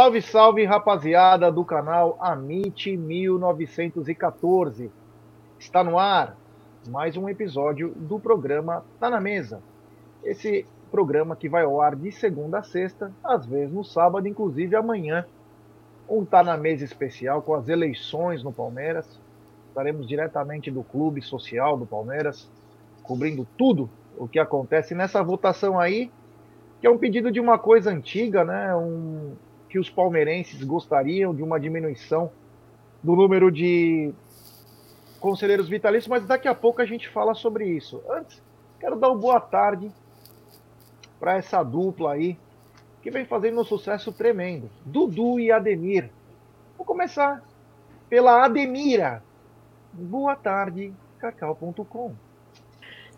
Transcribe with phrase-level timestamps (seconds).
[0.00, 4.90] Salve, salve, rapaziada do canal Amit 1914.
[5.58, 6.38] Está no ar
[6.88, 9.60] mais um episódio do programa Tá na Mesa.
[10.24, 14.74] Esse programa que vai ao ar de segunda a sexta, às vezes no sábado, inclusive
[14.74, 15.26] amanhã.
[16.08, 19.20] Um Tá na Mesa especial com as eleições no Palmeiras.
[19.68, 22.48] Estaremos diretamente do clube social do Palmeiras,
[23.02, 26.10] cobrindo tudo o que acontece nessa votação aí,
[26.80, 28.74] que é um pedido de uma coisa antiga, né?
[28.74, 29.36] Um,
[29.70, 32.30] que os palmeirenses gostariam de uma diminuição
[33.02, 34.12] do número de
[35.20, 38.02] conselheiros vitalícios, mas daqui a pouco a gente fala sobre isso.
[38.10, 38.42] Antes,
[38.80, 39.90] quero dar uma boa tarde
[41.20, 42.36] para essa dupla aí
[43.00, 46.10] que vem fazendo um sucesso tremendo, Dudu e Ademir.
[46.76, 47.42] Vou começar
[48.08, 49.22] pela Ademira.
[49.92, 52.12] Boa tarde, cacau.com.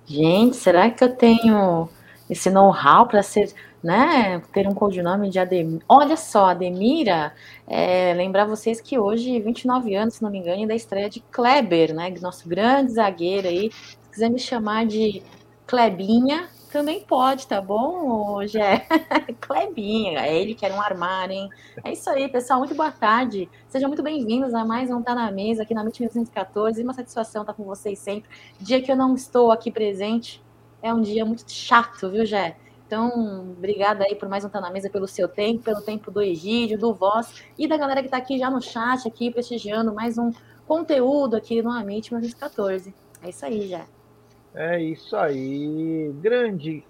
[0.04, 1.88] Gente, será que eu tenho
[2.28, 3.52] esse know-how para ser,
[3.82, 5.82] né, ter um codinome de Ademir.
[5.88, 7.34] Olha só, Ademira,
[7.66, 11.94] é, lembrar vocês que hoje, 29 anos, se não me engano, da estreia de Kleber,
[11.94, 13.70] né, nosso grande zagueiro aí.
[13.72, 15.22] Se quiser me chamar de
[15.66, 18.86] Klebinha, também pode, tá bom, hoje é
[19.40, 21.50] Klebinha, é ele que era um armário, hein?
[21.84, 23.48] É isso aí, pessoal, muito boa tarde.
[23.68, 26.82] Sejam muito bem-vindos a mais um Tá na Mesa aqui na MIT 1914.
[26.82, 28.30] Uma satisfação estar com vocês sempre.
[28.58, 30.42] Dia que eu não estou aqui presente,
[30.82, 32.56] é um dia muito chato, viu, Jé?
[32.92, 36.20] Então, obrigada aí por mais um Tá na Mesa, pelo seu tempo, pelo tempo do
[36.20, 40.18] Egídio, do Voz e da galera que está aqui já no chat, aqui prestigiando mais
[40.18, 40.30] um
[40.66, 42.94] conteúdo aqui no Amit 14.
[43.22, 43.86] É isso aí, Jé.
[44.54, 46.84] É isso aí, grande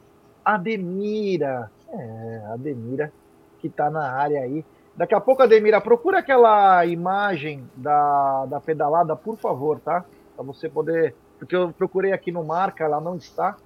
[0.45, 1.71] Ademira.
[1.89, 3.13] É, Ademira
[3.61, 4.65] que está na área aí.
[4.97, 10.05] Daqui a pouco, Ademira, procura aquela imagem da, da pedalada, por favor, tá?
[10.35, 11.15] Para você poder.
[11.39, 13.57] Porque eu procurei aqui no marca, ela não está.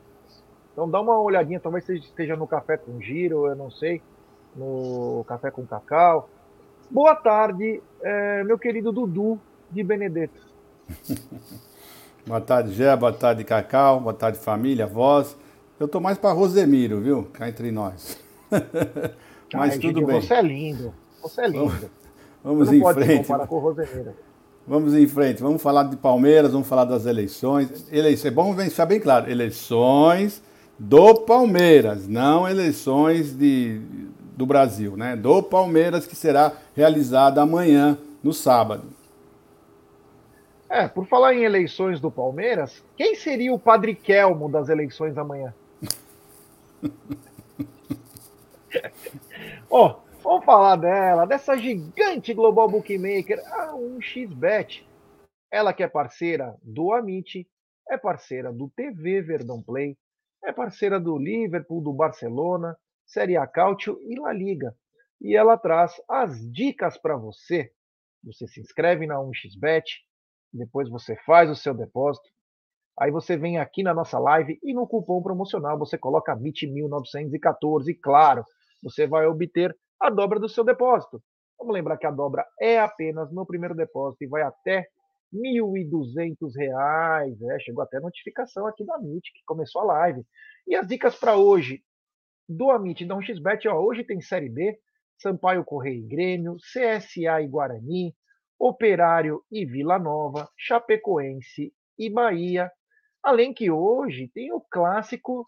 [0.76, 4.02] Então dá uma olhadinha, talvez esteja no Café com Giro, eu não sei,
[4.54, 6.28] no Café com Cacau.
[6.90, 10.38] Boa tarde, é, meu querido Dudu de Benedetto.
[12.26, 15.34] boa tarde, Gé, boa tarde, Cacau, boa tarde, família, voz.
[15.80, 17.24] Eu tô mais para Rosemiro, viu?
[17.32, 18.22] Cá entre nós.
[19.54, 20.20] Mas Ai, tudo bem.
[20.20, 20.92] Você é lindo,
[21.22, 21.90] você é lindo.
[22.44, 23.46] Vamos, vamos em frente.
[23.48, 24.14] com o Rosemiro.
[24.66, 27.90] Vamos em frente, vamos falar de Palmeiras, vamos falar das eleições.
[27.90, 30.44] Eleições, é bom deixar bem claro, eleições
[30.78, 33.80] do Palmeiras, não eleições de,
[34.36, 35.16] do Brasil, né?
[35.16, 38.84] Do Palmeiras, que será realizada amanhã, no sábado.
[40.68, 45.54] É, por falar em eleições do Palmeiras, quem seria o Padre Kelmo das eleições amanhã?
[49.70, 54.84] Ó, oh, vamos falar dela, dessa gigante global bookmaker, a 1xBet.
[55.50, 57.48] Ela que é parceira do Amit,
[57.88, 59.96] é parceira do TV Verdão Play,
[60.46, 64.74] é parceira do Liverpool, do Barcelona, Série A Cautio e La Liga.
[65.20, 67.70] E ela traz as dicas para você.
[68.22, 69.84] Você se inscreve na 1xBet,
[70.52, 72.28] depois você faz o seu depósito.
[72.98, 77.94] Aí você vem aqui na nossa live e no cupom promocional você coloca MIT1914 e
[77.94, 78.44] claro,
[78.82, 81.20] você vai obter a dobra do seu depósito.
[81.58, 84.86] Vamos lembrar que a dobra é apenas no primeiro depósito e vai até
[85.32, 87.50] R$ 1.200.
[87.50, 90.24] É, chegou até notificação aqui do Amit, que começou a live.
[90.66, 91.82] E as dicas para hoje
[92.48, 94.78] do Amit da 1xBet, ó, hoje tem Série B,
[95.18, 98.14] Sampaio Correia e Grêmio, CSA e Guarani,
[98.58, 102.70] Operário e Vila Nova, Chapecoense e Bahia.
[103.22, 105.46] Além que hoje tem o clássico,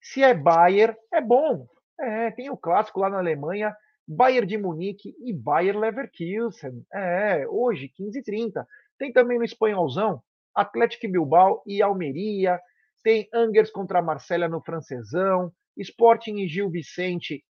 [0.00, 1.66] se é Bayer, é bom.
[1.98, 3.74] É, tem o clássico lá na Alemanha,
[4.06, 6.84] Bayern de Munique e Bayer Leverkusen.
[6.92, 8.64] É, hoje, 15h30.
[9.00, 10.22] Tem também no espanholzão,
[10.54, 12.60] Atlético Bilbao e Almeria.
[13.02, 15.50] Tem Angers contra Marcela no francesão.
[15.78, 17.42] Sporting e Gil Vicente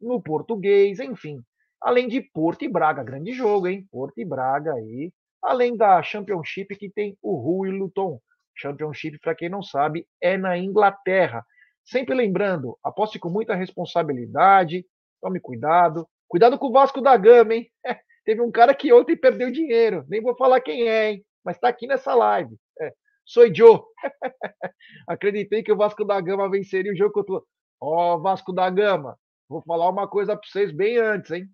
[0.00, 1.42] no português, enfim.
[1.82, 3.86] Além de Porto e Braga, grande jogo, hein?
[3.90, 5.12] Porto e Braga aí.
[5.42, 8.18] Além da Championship que tem o Rui Luton.
[8.56, 11.44] Championship, para quem não sabe, é na Inglaterra.
[11.84, 14.86] Sempre lembrando, aposte com muita responsabilidade,
[15.20, 16.08] tome cuidado.
[16.26, 17.70] Cuidado com o Vasco da Gama, hein?
[18.24, 20.04] Teve um cara que ontem perdeu dinheiro.
[20.08, 21.24] Nem vou falar quem é, hein?
[21.44, 22.56] Mas está aqui nessa live.
[22.80, 22.92] É.
[23.24, 23.80] Sou Joe.
[25.06, 27.40] Acreditei que o Vasco da Gama venceria o jogo contra.
[27.80, 29.18] Ó, oh, Vasco da Gama,
[29.48, 31.46] vou falar uma coisa para vocês bem antes, hein?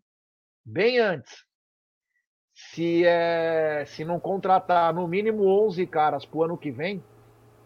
[0.65, 1.45] Bem antes.
[2.55, 7.03] Se, é, se não contratar no mínimo 11 caras pro ano que vem,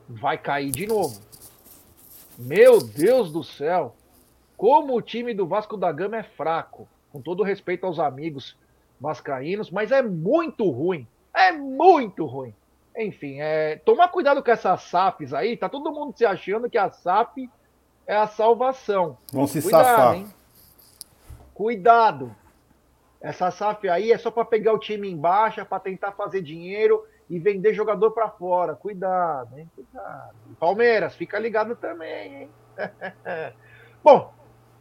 [0.08, 1.20] vai cair de novo.
[2.38, 3.94] Meu Deus do céu!
[4.56, 6.88] Como o time do Vasco da Gama é fraco.
[7.10, 8.56] Com todo respeito aos amigos
[9.00, 11.06] vascaínos, mas é muito ruim.
[11.34, 12.54] É muito ruim.
[12.96, 16.90] Enfim, é, tomar cuidado com essas SAFs aí, tá todo mundo se achando que a
[16.90, 17.50] SAF
[18.06, 19.18] é a salvação.
[19.32, 20.14] Vão se cuidado, safar.
[20.14, 20.28] Hein?
[21.52, 22.36] Cuidado.
[23.20, 27.04] Essa SAF aí é só para pegar o time em baixa, para tentar fazer dinheiro
[27.28, 28.74] e vender jogador para fora.
[28.74, 29.68] Cuidado, hein?
[29.74, 30.34] Cuidado.
[30.60, 32.50] Palmeiras, fica ligado também, hein?
[34.04, 34.32] Bom,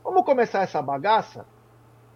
[0.04, 1.46] vamos começar essa bagaça.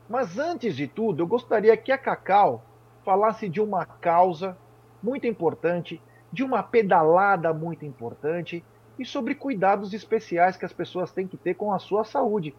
[0.09, 2.63] Mas antes de tudo, eu gostaria que a Cacau
[3.04, 4.57] falasse de uma causa
[5.01, 6.01] muito importante,
[6.31, 8.63] de uma pedalada muito importante
[8.98, 12.56] e sobre cuidados especiais que as pessoas têm que ter com a sua saúde.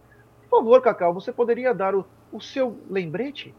[0.49, 3.55] Por favor, Cacau, você poderia dar o, o seu lembrete?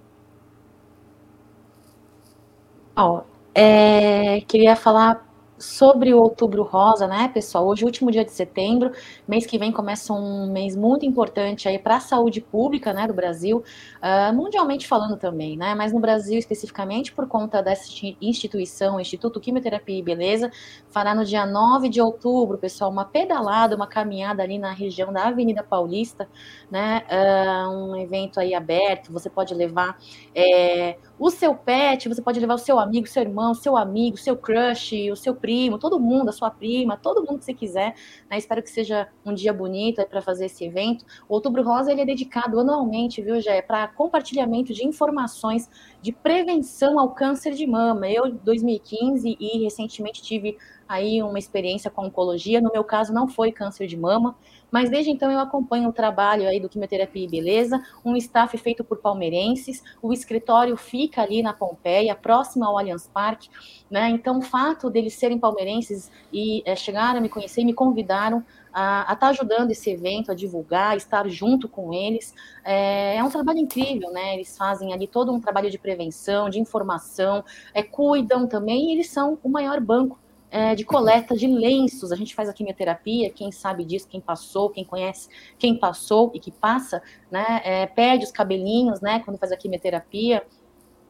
[2.97, 3.21] Oh,
[3.53, 5.28] é, queria falar
[5.59, 7.67] sobre o Outubro Rosa, né, pessoal?
[7.67, 8.91] Hoje, último dia de setembro,
[9.27, 13.13] mês que vem começa um mês muito importante aí para a saúde pública, né, do
[13.13, 13.63] Brasil,
[14.01, 17.89] uh, mundialmente falando também, né, mas no Brasil especificamente por conta dessa
[18.21, 20.49] instituição, Instituto Quimioterapia e Beleza,
[20.89, 25.27] fará no dia 9 de outubro, pessoal, uma pedalada, uma caminhada ali na região da
[25.27, 26.29] Avenida Paulista,
[26.71, 29.97] né, uh, um evento aí aberto, você pode levar
[30.33, 34.37] é, o seu pet, você pode levar o seu amigo, seu irmão, seu amigo, seu
[34.37, 37.93] crush, o seu primo, todo mundo, a sua prima, todo mundo que você quiser.
[38.29, 38.37] Né?
[38.37, 41.05] Espero que seja um dia bonito para fazer esse evento.
[41.27, 45.69] O Outubro Rosa ele é dedicado anualmente, viu, Jé, para compartilhamento de informações
[46.01, 48.09] de prevenção ao câncer de mama.
[48.09, 50.57] Eu, 2015 e recentemente tive
[50.87, 52.61] aí uma experiência com oncologia.
[52.61, 54.35] No meu caso, não foi câncer de mama,
[54.71, 58.83] mas desde então eu acompanho o trabalho aí do Quimioterapia e Beleza, um staff feito
[58.83, 63.49] por palmeirenses, o escritório fica ali na Pompeia, próximo ao Allianz Parque,
[63.89, 64.09] né?
[64.09, 68.43] Então, o fato deles serem palmeirenses e é, chegaram a me conhecer e me convidaram
[68.71, 72.33] a estar tá ajudando esse evento, a divulgar, estar junto com eles.
[72.63, 74.35] É, é, um trabalho incrível, né?
[74.35, 77.43] Eles fazem ali todo um trabalho de prevenção, de informação,
[77.73, 80.19] é, cuidam também, e eles são o maior banco
[80.51, 82.11] é, de coleta de lenços.
[82.11, 86.39] A gente faz a quimioterapia, quem sabe disso, quem passou, quem conhece quem passou e
[86.39, 87.61] que passa, né?
[87.63, 89.19] É, perde os cabelinhos, né?
[89.19, 90.43] Quando faz a quimioterapia.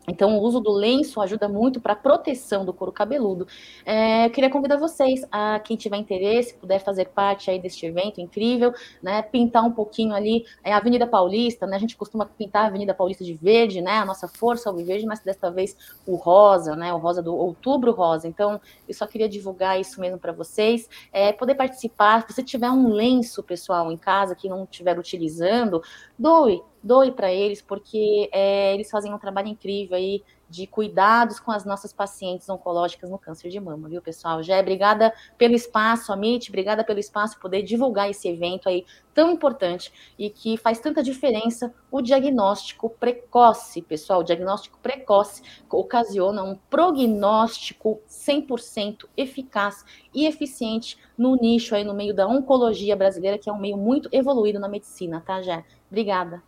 [0.09, 3.47] Então, o uso do lenço ajuda muito para a proteção do couro cabeludo.
[3.85, 8.19] É, eu queria convidar vocês, a quem tiver interesse, puder fazer parte aí deste evento
[8.19, 9.21] incrível, né?
[9.21, 11.75] Pintar um pouquinho ali é, a Avenida Paulista, né?
[11.75, 13.97] A gente costuma pintar a Avenida Paulista de verde, né?
[13.97, 15.75] A nossa força verde, mas desta vez
[16.05, 16.93] o rosa, né?
[16.93, 18.27] O rosa do outubro rosa.
[18.27, 20.89] Então, eu só queria divulgar isso mesmo para vocês.
[21.11, 22.21] É, poder participar.
[22.21, 25.81] Se você tiver um lenço, pessoal, em casa que não estiver utilizando,
[26.17, 31.51] doe doe para eles, porque é, eles fazem um trabalho incrível aí de cuidados com
[31.51, 34.41] as nossas pacientes oncológicas no câncer de mama, viu, pessoal?
[34.41, 38.83] Já obrigada pelo espaço, Amit, obrigada pelo espaço poder divulgar esse evento aí
[39.13, 44.21] tão importante e que faz tanta diferença o diagnóstico precoce, pessoal.
[44.21, 52.13] O diagnóstico precoce ocasiona um prognóstico 100% eficaz e eficiente no nicho aí no meio
[52.13, 55.63] da oncologia brasileira, que é um meio muito evoluído na medicina, tá, Jé?
[55.89, 56.41] Obrigada.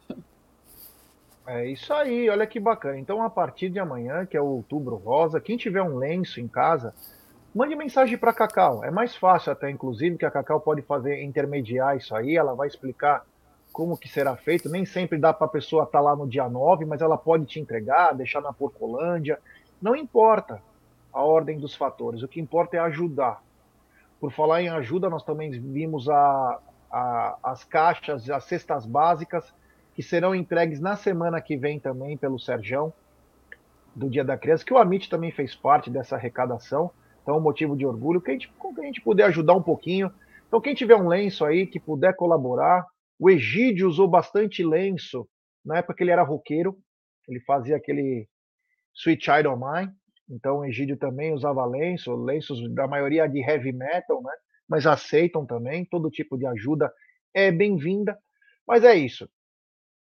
[1.45, 2.99] É isso aí, olha que bacana.
[2.99, 6.47] Então, a partir de amanhã, que é o Outubro Rosa, quem tiver um lenço em
[6.47, 6.93] casa,
[7.53, 8.85] mande mensagem para a Cacau.
[8.85, 12.37] É mais fácil até, inclusive, que a Cacau pode fazer intermediar isso aí.
[12.37, 13.25] Ela vai explicar
[13.73, 14.69] como que será feito.
[14.69, 17.45] Nem sempre dá para a pessoa estar tá lá no dia 9, mas ela pode
[17.45, 19.39] te entregar, deixar na Porcolândia.
[19.81, 20.61] Não importa
[21.11, 22.21] a ordem dos fatores.
[22.21, 23.41] O que importa é ajudar.
[24.19, 26.59] Por falar em ajuda, nós também vimos a,
[26.91, 29.53] a, as caixas, as cestas básicas
[29.93, 32.93] que serão entregues na semana que vem também pelo Serjão,
[33.95, 36.91] do Dia da Criança, que o Amit também fez parte dessa arrecadação.
[37.21, 40.11] Então, um motivo de orgulho, que a, gente, que a gente puder ajudar um pouquinho.
[40.47, 42.85] Então, quem tiver um lenço aí, que puder colaborar.
[43.19, 45.27] O Egídio usou bastante lenço
[45.63, 46.77] na época que ele era roqueiro.
[47.27, 48.27] Ele fazia aquele
[48.95, 49.91] Sweet Child of Mine.
[50.29, 54.31] Então, o Egídio também usava lenço, lenços da maioria de heavy metal, né?
[54.71, 55.83] Mas aceitam também.
[55.83, 56.89] Todo tipo de ajuda
[57.33, 58.17] é bem-vinda.
[58.65, 59.29] Mas é isso.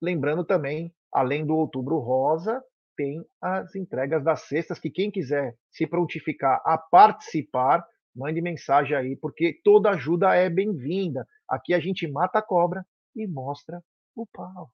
[0.02, 2.60] Lembrando também, além do Outubro Rosa,
[2.96, 7.86] tem as entregas das cestas, que quem quiser se prontificar a participar,
[8.16, 11.28] mande mensagem aí, porque toda ajuda é bem-vinda.
[11.48, 12.84] Aqui a gente mata a cobra
[13.16, 13.80] e mostra
[14.16, 14.72] o pau.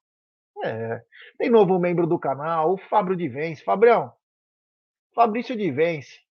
[0.63, 1.01] É.
[1.37, 3.61] Tem novo membro do canal, o Fábio de Vence.
[3.61, 4.13] Fabrião,
[5.13, 6.21] Fabrício de Vence.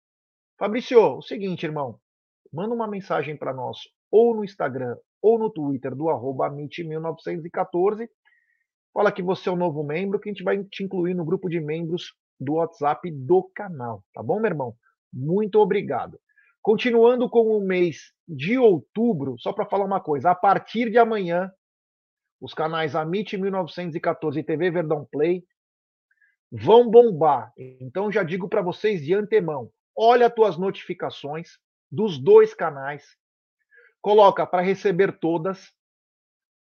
[0.58, 2.00] Fabrício, o seguinte, irmão,
[2.52, 3.78] manda uma mensagem para nós,
[4.10, 8.08] ou no Instagram, ou no Twitter, do arroba 1914
[8.92, 11.48] Fala que você é um novo membro, que a gente vai te incluir no grupo
[11.48, 14.74] de membros do WhatsApp do canal, tá bom, meu irmão?
[15.12, 16.20] Muito obrigado.
[16.60, 21.50] Continuando com o mês de outubro, só para falar uma coisa, a partir de amanhã,
[22.40, 25.42] os canais Amit 1914 e TV Verdão Play
[26.50, 27.50] vão bombar.
[27.80, 31.52] Então já digo para vocês de antemão, olha as tuas notificações
[31.92, 33.04] dos dois canais,
[34.00, 35.70] coloca para receber todas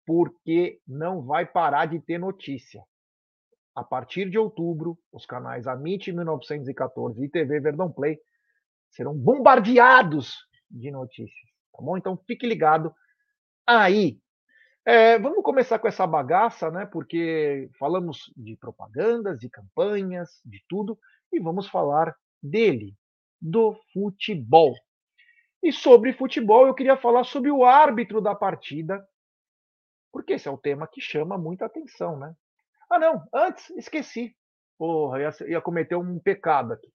[0.05, 2.83] porque não vai parar de ter notícia.
[3.75, 8.19] a partir de outubro, os canais Amit 1914 e TV Verdão Play
[8.89, 10.35] serão bombardeados
[10.69, 11.97] de notícias, tá bom?
[11.97, 12.93] Então fique ligado
[13.65, 14.19] aí.
[14.85, 16.85] É, vamos começar com essa bagaça, né?
[16.85, 20.97] Porque falamos de propagandas, de campanhas, de tudo,
[21.31, 22.97] e vamos falar dele,
[23.39, 24.75] do futebol.
[25.61, 29.05] E sobre futebol, eu queria falar sobre o árbitro da partida,
[30.11, 32.33] porque esse é o tema que chama muita atenção, né?
[32.89, 34.35] Ah, não, antes, esqueci.
[34.77, 36.87] Porra, ia, ia cometer um pecado aqui.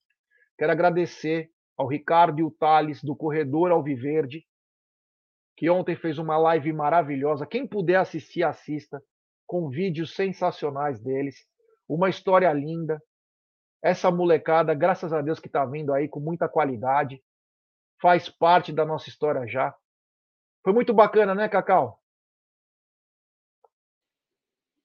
[0.59, 4.44] Quero agradecer ao Ricardo e o Thales do Corredor Alviverde,
[5.56, 7.47] que ontem fez uma live maravilhosa.
[7.47, 9.02] Quem puder assistir, assista,
[9.47, 11.37] com vídeos sensacionais deles.
[11.88, 13.00] Uma história linda.
[13.83, 17.23] Essa molecada, graças a Deus que está vindo aí com muita qualidade,
[18.00, 19.74] faz parte da nossa história já.
[20.62, 22.00] Foi muito bacana, né, Cacau?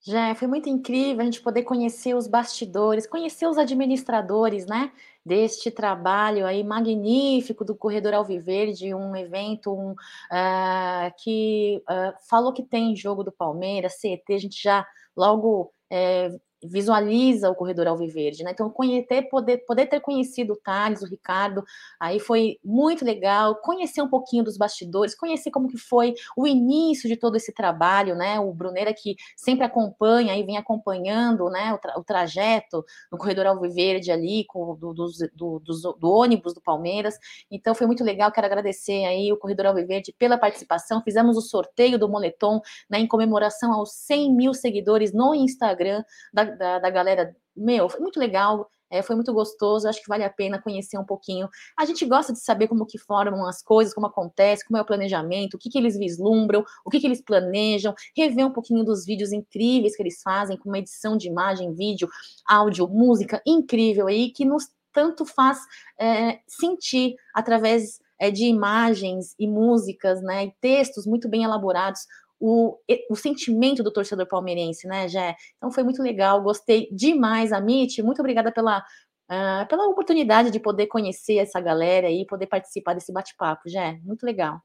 [0.02, 4.94] Já foi muito incrível a gente poder conhecer os bastidores, conhecer os administradores, né,
[5.26, 12.64] deste trabalho aí magnífico do Corredor Alviverde, um evento um, uh, que uh, falou que
[12.64, 16.30] tem jogo do Palmeiras, CET, a gente já logo é,
[16.64, 18.52] visualiza o corredor alviverde, né?
[18.52, 21.64] Então, conhecer, poder, poder ter conhecido o Thales, o Ricardo,
[22.00, 27.08] aí foi muito legal, conhecer um pouquinho dos bastidores, conhecer como que foi o início
[27.08, 28.40] de todo esse trabalho, né?
[28.40, 31.74] O Bruneira que sempre acompanha e vem acompanhando, né?
[31.74, 36.54] O, tra o trajeto no corredor alviverde ali, com, do, do, do, do, do ônibus
[36.54, 37.18] do Palmeiras.
[37.50, 41.98] Então, foi muito legal, quero agradecer aí o corredor alviverde pela participação, fizemos o sorteio
[41.98, 43.00] do moletom, né?
[43.00, 47.36] Em comemoração aos 100 mil seguidores no Instagram da da, da galera.
[47.56, 51.06] Meu, foi muito legal, é, foi muito gostoso, acho que vale a pena conhecer um
[51.06, 51.48] pouquinho.
[51.78, 54.86] A gente gosta de saber como que formam as coisas, como acontece, como é o
[54.86, 59.06] planejamento, o que, que eles vislumbram, o que, que eles planejam, rever um pouquinho dos
[59.06, 62.10] vídeos incríveis que eles fazem, com uma edição de imagem, vídeo,
[62.48, 65.60] áudio, música incrível aí, que nos tanto faz
[66.00, 72.02] é, sentir através é, de imagens e músicas, né, e textos muito bem elaborados,
[72.40, 72.78] o,
[73.10, 75.36] o sentimento do torcedor palmeirense, né, Jé?
[75.58, 78.02] Então foi muito legal, gostei demais, Amit.
[78.02, 83.12] Muito obrigada pela, uh, pela oportunidade de poder conhecer essa galera e poder participar desse
[83.12, 84.00] bate-papo, Jé.
[84.04, 84.62] Muito legal.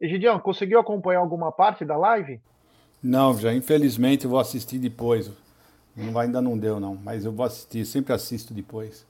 [0.00, 2.40] Egidião, conseguiu acompanhar alguma parte da live?
[3.02, 5.30] Não, já infelizmente eu vou assistir depois.
[5.96, 9.06] Não, ainda não deu, não, mas eu vou assistir, sempre assisto depois.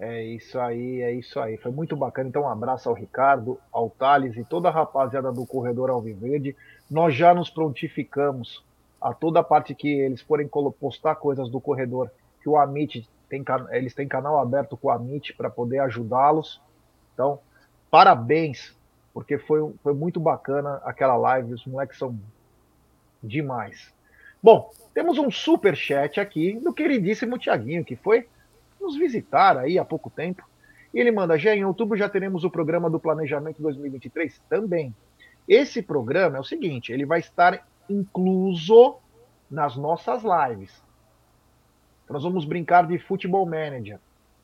[0.00, 1.58] É isso aí, é isso aí.
[1.58, 2.26] Foi muito bacana.
[2.26, 6.56] Então, um abraço ao Ricardo, ao Thales e toda a rapaziada do Corredor Alviverde.
[6.90, 8.64] Nós já nos prontificamos
[8.98, 10.48] a toda parte que eles forem
[10.80, 12.10] postar coisas do corredor,
[12.42, 16.60] que o Amit tem, eles têm canal aberto com o Amit para poder ajudá-los.
[17.12, 17.38] Então,
[17.90, 18.74] parabéns,
[19.12, 21.52] porque foi, foi muito bacana aquela live.
[21.52, 22.18] Os moleques são
[23.22, 23.92] demais.
[24.42, 28.26] Bom, temos um super chat aqui do queridíssimo Tiaguinho, que foi
[28.80, 30.48] nos visitar aí há pouco tempo.
[30.92, 34.94] E ele manda, já em outubro já teremos o programa do Planejamento 2023 também.
[35.46, 38.98] Esse programa é o seguinte, ele vai estar incluso
[39.50, 40.82] nas nossas lives.
[42.08, 44.00] Nós vamos brincar de Futebol Manager.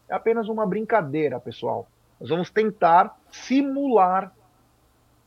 [0.08, 1.88] É apenas uma brincadeira, pessoal.
[2.20, 4.32] Nós vamos tentar simular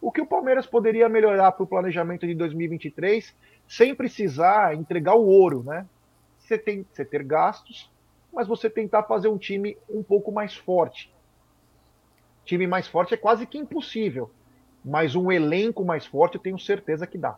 [0.02, 3.36] o que o Palmeiras poderia melhorar para o planejamento de 2023
[3.68, 5.86] sem precisar entregar o ouro, né?
[6.40, 7.92] Você tem você ter gastos,
[8.32, 11.14] mas você tentar fazer um time um pouco mais forte.
[12.46, 14.32] Time mais forte é quase que impossível,
[14.84, 17.38] mas um elenco mais forte eu tenho certeza que dá.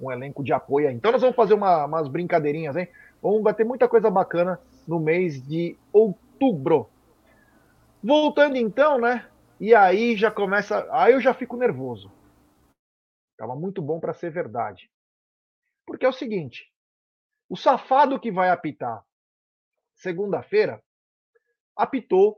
[0.00, 0.94] Um elenco de apoio aí.
[0.94, 2.88] Então nós vamos fazer uma, umas brincadeirinhas, hein?
[3.20, 6.88] Vamos bater muita coisa bacana no mês de outubro.
[8.02, 9.26] Voltando então, né?
[9.60, 10.88] E aí já começa.
[10.90, 12.10] Aí eu já fico nervoso.
[13.36, 14.90] Tava muito bom para ser verdade.
[15.86, 16.72] Porque é o seguinte:
[17.48, 19.04] o safado que vai apitar
[20.02, 20.82] segunda-feira,
[21.76, 22.36] apitou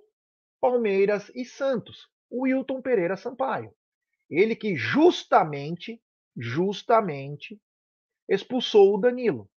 [0.61, 3.75] Palmeiras e Santos, o Wilton Pereira Sampaio.
[4.31, 6.01] Ele que justamente,
[6.37, 7.61] justamente,
[8.29, 9.51] expulsou o Danilo.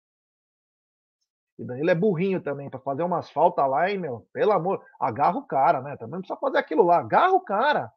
[1.58, 4.28] E Danilo é burrinho também, para fazer umas faltas lá, hein, meu?
[4.32, 5.96] Pelo amor, agarra o cara, né?
[5.96, 7.92] Também não precisa fazer aquilo lá, agarra o cara.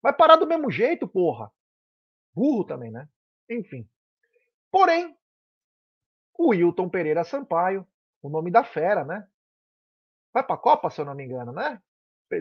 [0.00, 1.50] Vai parar do mesmo jeito, porra.
[2.32, 3.08] Burro também, né?
[3.50, 3.88] Enfim.
[4.70, 5.16] Porém,
[6.38, 7.86] o Wilton Pereira Sampaio,
[8.22, 9.26] o nome da fera, né?
[10.34, 11.80] Vai para a Copa, se eu não me engano, né?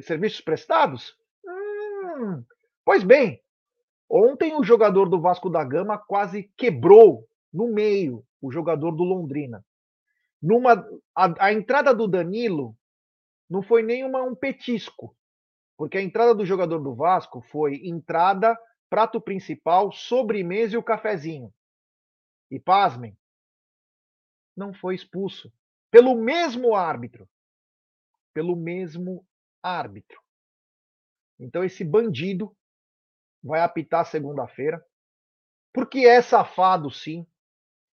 [0.01, 1.15] Serviços prestados?
[1.45, 2.43] Hum,
[2.83, 3.39] pois bem,
[4.09, 9.63] ontem o jogador do Vasco da Gama quase quebrou no meio o jogador do Londrina.
[10.41, 10.73] Numa,
[11.15, 12.75] a, a entrada do Danilo
[13.47, 15.15] não foi nem uma, um petisco,
[15.77, 18.57] porque a entrada do jogador do Vasco foi entrada,
[18.89, 21.53] prato principal, sobremesa e o cafezinho.
[22.49, 23.15] E pasmem,
[24.57, 25.53] não foi expulso
[25.91, 27.29] pelo mesmo árbitro.
[28.33, 29.25] Pelo mesmo
[29.61, 30.21] árbitro.
[31.39, 32.55] Então esse bandido
[33.43, 34.83] vai apitar segunda-feira,
[35.73, 37.27] porque é safado sim,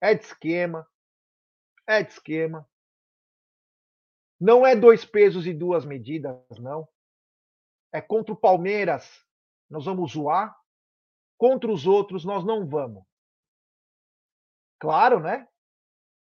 [0.02, 0.88] é de esquema,
[1.88, 2.68] é de esquema.
[4.40, 6.88] Não é dois pesos e duas medidas, não.
[7.92, 9.26] É contra o Palmeiras,
[9.70, 10.58] nós vamos zoar.
[11.38, 13.04] Contra os outros, nós não vamos.
[14.80, 15.48] Claro, né?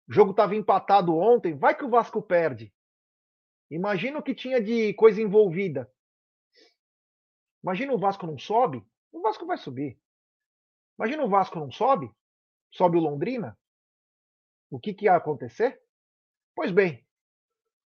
[0.08, 2.72] O jogo estava empatado ontem, vai que o Vasco perde.
[3.70, 5.90] Imagina o que tinha de coisa envolvida.
[7.62, 9.98] Imagina o Vasco não sobe, o Vasco vai subir.
[10.98, 12.10] Imagina o Vasco não sobe,
[12.72, 13.56] sobe o Londrina.
[14.70, 15.80] O que, que ia acontecer?
[16.54, 17.06] Pois bem,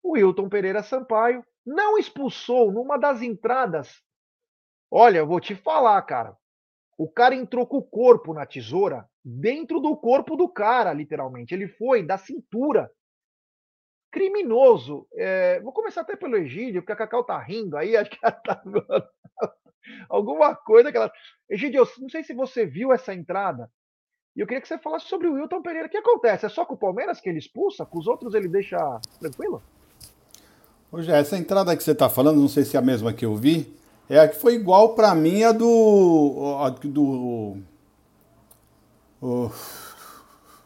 [0.01, 4.01] o Wilton Pereira Sampaio não expulsou numa das entradas.
[4.89, 6.37] Olha, eu vou te falar, cara.
[6.97, 11.53] O cara entrou com o corpo na tesoura dentro do corpo do cara, literalmente.
[11.53, 12.91] Ele foi da cintura.
[14.15, 15.05] Criminoso.
[15.13, 18.31] É, vou começar até pelo Egídio, porque a Cacau tá rindo aí, acho que ela
[18.31, 18.63] tá
[20.09, 21.11] alguma coisa que ela.
[21.49, 23.69] Egídio, eu não sei se você viu essa entrada.
[24.33, 25.87] E eu queria que você falasse sobre o Wilton Pereira.
[25.87, 26.45] O que acontece?
[26.45, 27.85] É só com o Palmeiras que ele expulsa?
[27.85, 28.77] Com os outros ele deixa
[29.19, 29.61] tranquilo?
[30.89, 33.35] Hoje, essa entrada que você está falando, não sei se é a mesma que eu
[33.35, 33.77] vi,
[34.09, 36.57] é a que foi igual para mim a do.
[36.61, 37.57] A do.
[39.21, 39.51] O,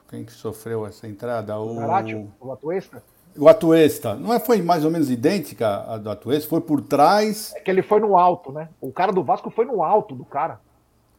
[0.07, 1.59] quem que sofreu essa entrada?
[1.59, 3.03] O Zaratio, o Atuesta?
[3.39, 4.15] O Atuesta.
[4.15, 6.49] Não é, foi mais ou menos idêntica a do Atuesta?
[6.49, 7.53] Foi por trás.
[7.55, 8.67] É que ele foi no alto, né?
[8.81, 10.59] O cara do Vasco foi no alto do cara.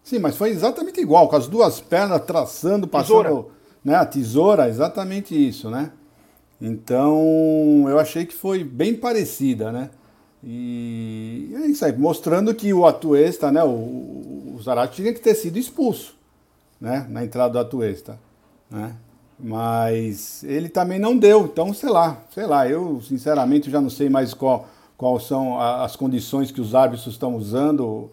[0.03, 3.23] Sim, mas foi exatamente igual, com as duas pernas traçando, passando.
[3.23, 3.61] Tesoura.
[3.83, 5.93] Né, a tesoura, exatamente isso, né?
[6.61, 9.89] Então, eu achei que foi bem parecida, né?
[10.45, 15.35] E é isso aí, mostrando que o Atuesta, né, o, o Zarate tinha que ter
[15.35, 16.15] sido expulso,
[16.79, 18.19] né, na entrada do Atuesta,
[18.71, 18.95] né?
[19.43, 24.11] Mas ele também não deu, então sei lá, sei lá, eu sinceramente já não sei
[24.11, 28.11] mais qual, quais são as condições que os árbitros estão usando,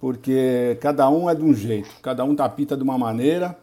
[0.00, 3.58] porque cada um é de um jeito, cada um tapita de uma maneira,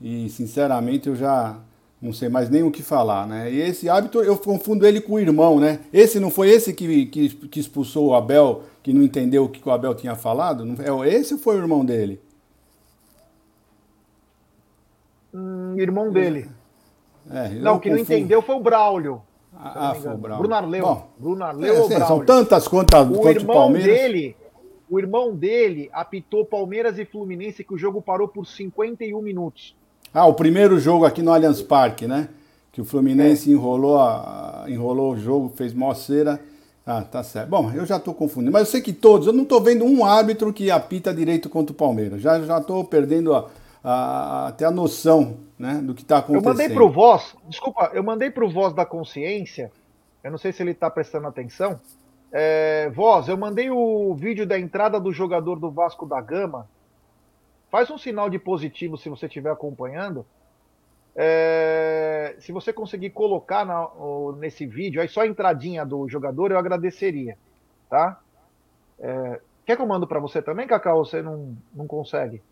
[0.00, 1.56] e sinceramente eu já
[2.02, 3.52] não sei mais nem o que falar, né?
[3.52, 5.80] E esse hábito eu confundo ele com o irmão, né?
[5.92, 9.66] Esse não foi esse que, que, que expulsou o Abel, que não entendeu o que
[9.68, 10.64] o Abel tinha falado?
[10.82, 12.20] É esse ou foi o irmão dele?
[15.32, 16.48] Hum, irmão dele.
[17.30, 18.08] É, não, o que confundo.
[18.08, 19.22] não entendeu foi o Braulio.
[19.56, 20.38] Ah, foi o Braulio.
[20.38, 20.82] Bruno Arleu.
[20.82, 23.86] Bom, Bruno Arleu é, sim, São tantas contas o irmão Palmeiras.
[23.86, 24.36] dele,
[24.88, 29.76] o irmão dele apitou Palmeiras e Fluminense que o jogo parou por 51 minutos.
[30.12, 32.28] Ah, o primeiro jogo aqui no Allianz Parque, né?
[32.72, 33.54] Que o Fluminense é.
[33.54, 36.40] enrolou, a, enrolou o jogo, fez mó cera.
[36.84, 37.48] Ah, tá certo.
[37.48, 38.50] Bom, eu já estou confundindo.
[38.50, 41.72] Mas eu sei que todos, eu não estou vendo um árbitro que apita direito contra
[41.72, 42.20] o Palmeiras.
[42.20, 43.48] Já estou perdendo a,
[43.82, 46.46] a, até a noção né, do que está acontecendo.
[46.46, 49.72] Eu mandei para o Voz, desculpa, eu mandei para o Voz da Consciência,
[50.22, 51.80] eu não sei se ele está prestando atenção.
[52.32, 56.68] É, Voz, eu mandei o vídeo da entrada do jogador do Vasco da Gama
[57.70, 60.26] Faz um sinal de positivo se você estiver acompanhando.
[61.14, 63.88] É, se você conseguir colocar na,
[64.36, 67.38] nesse vídeo, aí só a entradinha do jogador, eu agradeceria,
[67.88, 68.20] tá?
[68.98, 71.04] É, quer que eu mando para você também, Cacau?
[71.04, 72.42] Você não, não consegue?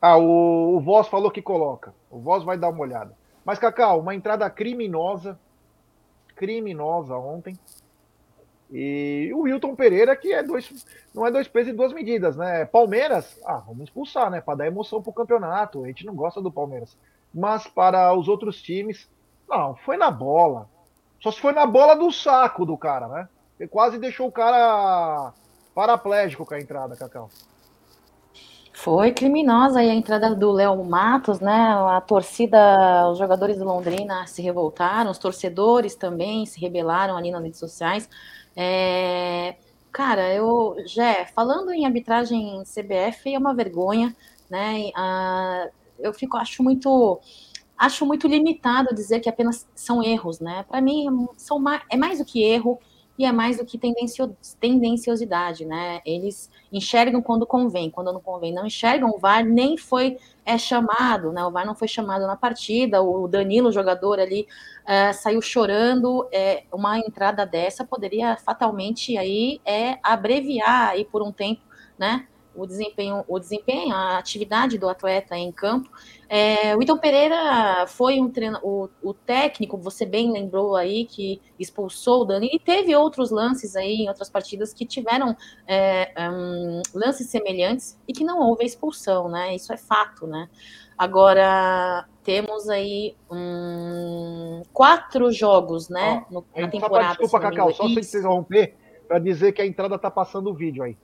[0.00, 1.94] Ah, o, o Voz falou que coloca.
[2.10, 3.16] O Voz vai dar uma olhada.
[3.44, 5.38] Mas, Cacau, uma entrada criminosa,
[6.36, 7.58] criminosa ontem.
[8.70, 12.66] E o Wilton Pereira, que é dois, não é dois pesos e duas medidas, né?
[12.66, 14.40] Palmeiras, ah, vamos expulsar, né?
[14.40, 15.82] Para dar emoção pro campeonato.
[15.82, 16.96] A gente não gosta do Palmeiras.
[17.34, 19.08] Mas para os outros times,
[19.48, 20.68] não, foi na bola.
[21.20, 23.28] Só se foi na bola do saco do cara, né?
[23.58, 25.32] Ele quase deixou o cara
[25.74, 27.30] paraplégico com a entrada, Cacau.
[28.80, 31.52] Foi criminosa aí a entrada do Léo Matos, né?
[31.52, 37.42] A torcida, os jogadores do Londrina se revoltaram, os torcedores também se rebelaram ali nas
[37.42, 38.08] redes sociais.
[38.54, 39.56] É,
[39.90, 44.14] cara, eu já falando em arbitragem CBF é uma vergonha,
[44.48, 44.92] né?
[44.94, 47.20] Ah, eu fico acho muito
[47.76, 50.64] acho muito limitado dizer que apenas são erros, né?
[50.68, 52.78] Para mim são mais, é mais do que erro
[53.18, 56.00] e é mais do que tendencio, tendenciosidade, né?
[56.06, 59.10] Eles enxergam quando convém, quando não convém, não enxergam.
[59.10, 61.44] O VAR nem foi é, chamado, né?
[61.44, 63.02] O VAR não foi chamado na partida.
[63.02, 64.46] O Danilo, jogador ali,
[64.86, 66.28] é, saiu chorando.
[66.32, 71.62] É, uma entrada dessa poderia fatalmente aí é abreviar aí por um tempo,
[71.98, 72.24] né?
[72.58, 75.88] O desempenho, o desempenho, a atividade do atleta em campo.
[76.28, 81.40] É, o Ito Pereira foi um treino, o, o, técnico, você bem lembrou aí, que
[81.58, 86.82] expulsou o Dani, e teve outros lances aí em outras partidas que tiveram é, um,
[86.92, 89.54] lances semelhantes e que não houve expulsão, né?
[89.54, 90.48] Isso é fato, né?
[90.98, 96.26] Agora, temos aí um, quatro jogos, né?
[96.28, 97.14] no, na temporada.
[97.14, 98.74] Pra, desculpa, Cacau, só sem se interromper,
[99.06, 100.96] para dizer que a entrada tá passando o vídeo aí.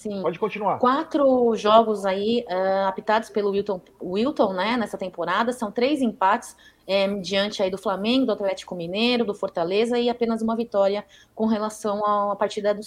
[0.00, 0.22] Sim.
[0.22, 0.78] Pode continuar.
[0.78, 5.52] Quatro jogos aí uh, apitados pelo Wilton, Wilton, né, nessa temporada.
[5.52, 10.40] São três empates é, diante aí do Flamengo, do Atlético Mineiro, do Fortaleza e apenas
[10.40, 12.80] uma vitória com relação à partida do,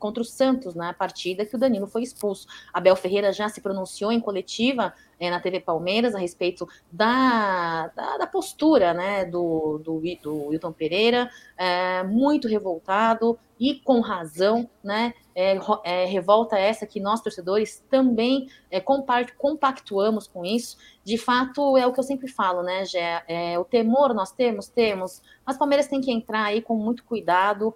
[0.00, 2.48] contra o Santos, na né, partida que o Danilo foi expulso.
[2.72, 8.18] Abel Ferreira já se pronunciou em coletiva é, na TV Palmeiras a respeito da, da,
[8.18, 15.14] da postura né, do, do, do Wilton Pereira, é, muito revoltado e com razão, né?
[15.34, 20.76] É, é, revolta essa que nós, torcedores, também é, compactuamos com isso.
[21.04, 23.22] De fato, é o que eu sempre falo, né, Gé?
[23.26, 27.74] É, o temor nós temos, temos, mas Palmeiras tem que entrar aí com muito cuidado,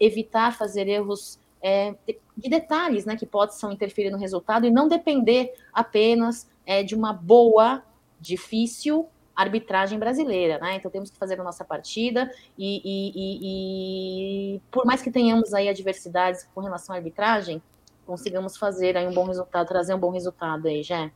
[0.00, 1.94] evitar fazer erros é,
[2.36, 7.12] de detalhes, né, que possam interferir no resultado e não depender apenas é, de uma
[7.12, 7.82] boa,
[8.20, 10.74] difícil arbitragem brasileira, né?
[10.74, 15.54] Então temos que fazer a nossa partida e, e, e, e, por mais que tenhamos
[15.54, 17.62] aí adversidades com relação à arbitragem,
[18.04, 21.08] consigamos fazer aí um bom resultado, trazer um bom resultado aí, já.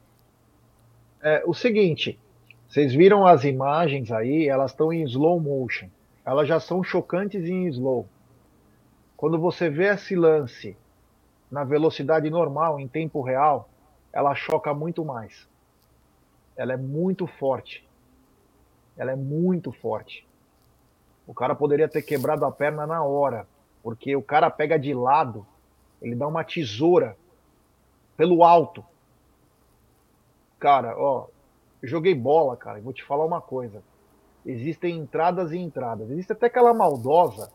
[1.21, 2.17] É, o seguinte,
[2.69, 5.89] vocês viram as imagens aí, elas estão em slow motion.
[6.25, 8.07] Elas já são chocantes em slow.
[9.23, 10.77] Quando você vê esse lance
[11.49, 13.69] na velocidade normal, em tempo real,
[14.13, 15.49] ela choca muito mais.
[16.57, 17.87] Ela é muito forte
[18.97, 20.27] ela é muito forte.
[21.27, 23.47] O cara poderia ter quebrado a perna na hora,
[23.83, 25.47] porque o cara pega de lado,
[26.01, 27.17] ele dá uma tesoura
[28.17, 28.85] pelo alto.
[30.59, 31.27] Cara, ó,
[31.83, 33.83] joguei bola, cara, vou te falar uma coisa.
[34.45, 36.11] Existem entradas e entradas.
[36.11, 37.51] Existe até aquela maldosa,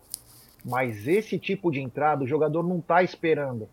[0.67, 3.69] mas esse tipo de entrada o jogador não tá esperando.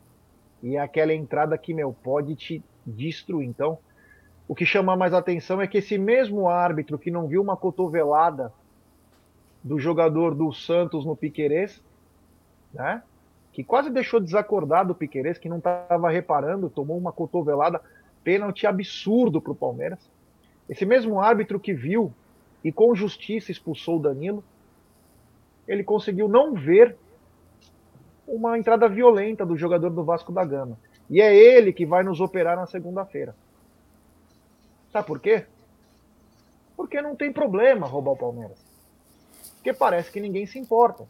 [0.62, 3.48] E é aquela entrada que, meu, pode te destruir.
[3.48, 3.76] Então,
[4.46, 8.52] o que chama mais atenção é que esse mesmo árbitro que não viu uma cotovelada
[9.62, 11.82] do jogador do Santos no Piquerez,
[12.72, 13.02] né?
[13.52, 17.80] Que quase deixou desacordado o Piquerez, que não estava reparando, tomou uma cotovelada,
[18.22, 19.98] pênalti absurdo para o Palmeiras.
[20.68, 22.12] Esse mesmo árbitro que viu
[22.62, 24.44] e com justiça expulsou o Danilo,
[25.66, 26.96] ele conseguiu não ver
[28.26, 30.78] uma entrada violenta do jogador do Vasco da Gama.
[31.08, 33.34] E é ele que vai nos operar na segunda-feira.
[34.90, 35.44] Sabe por quê?
[36.76, 38.58] Porque não tem problema roubar o Palmeiras.
[39.56, 41.06] Porque parece que ninguém se importa.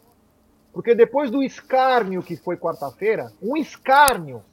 [0.73, 4.43] Porque depois do escárnio que foi quarta-feira, um escárnio,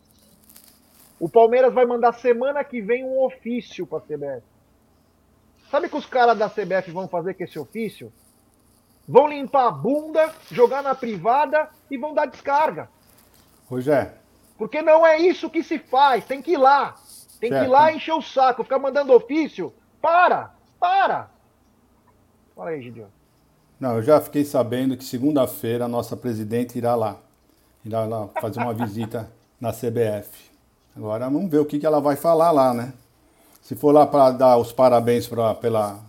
[1.18, 4.42] o Palmeiras vai mandar semana que vem um ofício para a CBF.
[5.70, 8.12] Sabe o que os caras da CBF vão fazer com esse ofício?
[9.12, 12.88] Vão limpar a bunda, jogar na privada e vão dar descarga.
[13.68, 14.12] Rogério.
[14.56, 16.96] Porque não é isso que se faz, tem que ir lá.
[17.38, 17.62] Tem certo.
[17.62, 19.70] que ir lá encher o saco, ficar mandando ofício.
[20.00, 20.54] Para!
[20.80, 21.28] Para!
[22.56, 23.08] Fala aí, Gideon.
[23.78, 27.18] Não, eu já fiquei sabendo que segunda-feira a nossa presidente irá lá.
[27.84, 30.50] Irá lá fazer uma visita na CBF.
[30.96, 32.94] Agora vamos ver o que, que ela vai falar lá, né?
[33.60, 36.00] Se for lá para dar os parabéns pra, pela,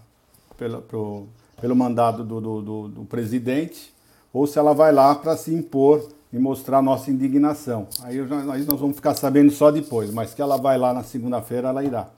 [0.55, 1.27] pela, pro,
[1.63, 3.93] pelo mandado do, do, do, do presidente,
[4.33, 7.87] ou se ela vai lá para se impor e mostrar nossa indignação.
[8.01, 11.03] Aí, já, aí, nós vamos ficar sabendo só depois, mas que ela vai lá na
[11.03, 12.09] segunda-feira, ela irá.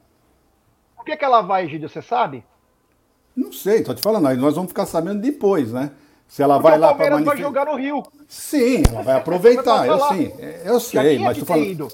[0.96, 2.44] Por que, que ela vai, Gídio, você sabe?
[3.36, 5.92] Não sei, tô te falando, aí nós vamos ficar sabendo depois, né?
[6.28, 7.36] Se ela Porque vai lá para manifestar.
[7.36, 8.04] vai jogar no Rio.
[8.28, 10.32] Sim, ela vai aproveitar, eu sim,
[10.64, 11.68] eu sei, mas tô falando.
[11.68, 11.88] Ido.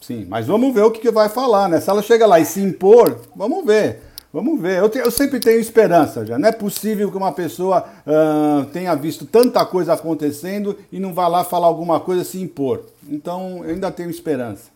[0.00, 1.80] Sim, mas vamos ver o que, que vai falar, né?
[1.80, 4.09] Se ela chega lá e se impor, vamos ver.
[4.32, 4.78] Vamos ver.
[4.78, 6.38] Eu, te, eu, sempre tenho esperança já.
[6.38, 11.26] Não é possível que uma pessoa uh, tenha visto tanta coisa acontecendo e não vá
[11.26, 12.84] lá falar alguma coisa se impor.
[13.08, 14.70] Então, eu ainda tenho esperança.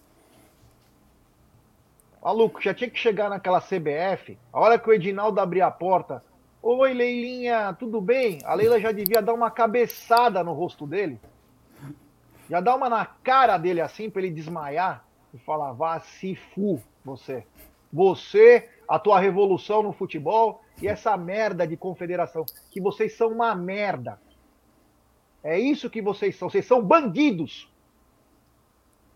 [2.23, 4.37] Maluco, já tinha que chegar naquela CBF.
[4.53, 6.25] A hora que o Edinaldo abrir a porta.
[6.61, 8.38] Oi, Leilinha, tudo bem?
[8.45, 11.21] A Leila já devia dar uma cabeçada no rosto dele.
[12.49, 16.81] Já dá uma na cara dele assim para ele desmaiar e falar: vá se fu,
[17.05, 17.45] você.
[17.93, 22.44] Você a tua revolução no futebol e essa merda de confederação.
[22.70, 24.20] Que vocês são uma merda.
[25.42, 26.49] É isso que vocês são.
[26.49, 27.70] Vocês são bandidos.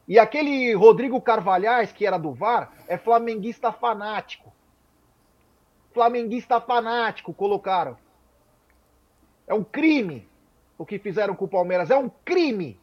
[0.07, 4.53] E aquele Rodrigo Carvalhais, que era do VAR, é flamenguista fanático.
[5.93, 7.97] Flamenguista fanático, colocaram.
[9.47, 10.29] É um crime
[10.79, 11.91] o que fizeram com o Palmeiras.
[11.91, 12.81] É um crime.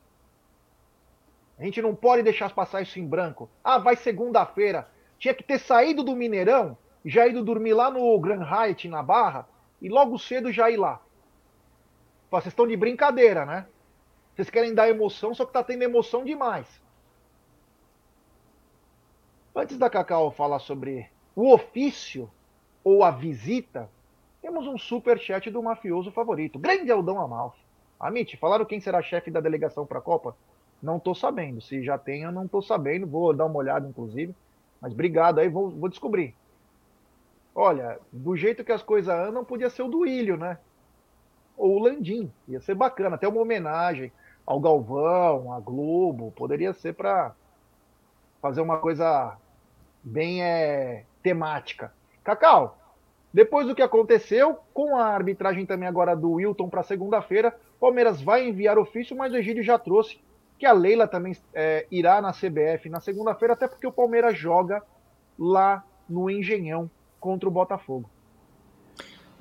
[1.57, 3.49] A gente não pode deixar passar isso em branco.
[3.63, 4.87] Ah, vai segunda-feira.
[5.17, 9.47] Tinha que ter saído do Mineirão, já ido dormir lá no Grand Hyatt, na Barra,
[9.81, 10.99] e logo cedo já ir lá.
[12.29, 13.67] Vocês estão de brincadeira, né?
[14.35, 16.67] Vocês querem dar emoção, só que tá tendo emoção demais.
[19.55, 22.29] Antes da Cacau falar sobre o ofício
[22.83, 23.89] ou a visita,
[24.41, 27.65] temos um super chat do mafioso favorito, grande Aldão Amalfi.
[27.99, 30.35] Amit, falaram quem será chefe da delegação para a Copa?
[30.83, 31.61] Não estou sabendo.
[31.61, 33.07] Se já tem, eu não estou sabendo.
[33.07, 34.35] Vou dar uma olhada, inclusive.
[34.81, 36.35] Mas obrigado aí, vou, vou descobrir.
[37.53, 40.57] Olha, do jeito que as coisas andam, podia ser o do Ilho, né?
[41.57, 42.31] Ou o Landim.
[42.47, 43.15] Ia ser bacana.
[43.15, 44.11] Até uma homenagem
[44.45, 46.33] ao Galvão, à Globo.
[46.35, 47.33] Poderia ser para
[48.41, 49.37] fazer uma coisa
[50.03, 51.93] bem é, temática.
[52.23, 52.77] Cacau,
[53.33, 58.47] depois do que aconteceu, com a arbitragem também agora do Wilton para segunda-feira, Palmeiras vai
[58.47, 60.19] enviar ofício, mas o Egídio já trouxe
[60.57, 64.81] que a Leila também é, irá na CBF na segunda-feira, até porque o Palmeiras joga
[65.37, 66.89] lá no Engenhão
[67.19, 68.09] contra o Botafogo.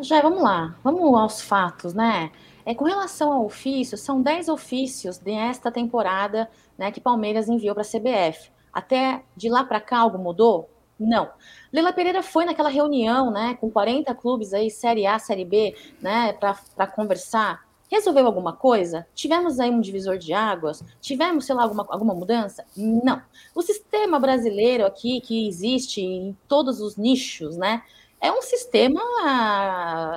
[0.01, 2.33] Já, vamos lá, vamos aos fatos, né?
[2.67, 7.83] É, com relação ao ofício, são 10 ofícios desta temporada né, que Palmeiras enviou para
[7.83, 8.51] a CBF.
[8.73, 10.69] Até de lá para cá algo mudou?
[10.99, 11.31] Não.
[11.73, 16.33] Leila Pereira foi naquela reunião, né, com 40 clubes aí, Série A, Série B, né,
[16.33, 17.65] para conversar.
[17.95, 19.07] Resolveu alguma coisa?
[19.15, 20.83] Tivemos aí um divisor de águas?
[21.01, 22.65] Tivemos, sei lá, alguma, alguma mudança?
[22.77, 23.23] Não.
[23.55, 27.85] O sistema brasileiro aqui, que existe em todos os nichos, né?
[28.25, 29.03] É um sistema,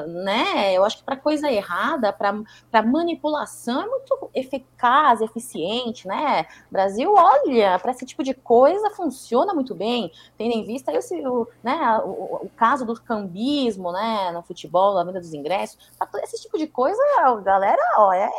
[0.08, 0.74] né?
[0.74, 6.46] Eu acho que para coisa errada, para manipulação, é muito eficaz, eficiente, né?
[6.72, 11.50] Brasil, olha, para esse tipo de coisa funciona muito bem, tendo em vista esse, o,
[11.62, 15.78] né, o, o, caso do cambismo, né, no futebol, a venda dos ingressos,
[16.24, 17.02] esse tipo de coisa,
[17.44, 18.30] galera, ó, é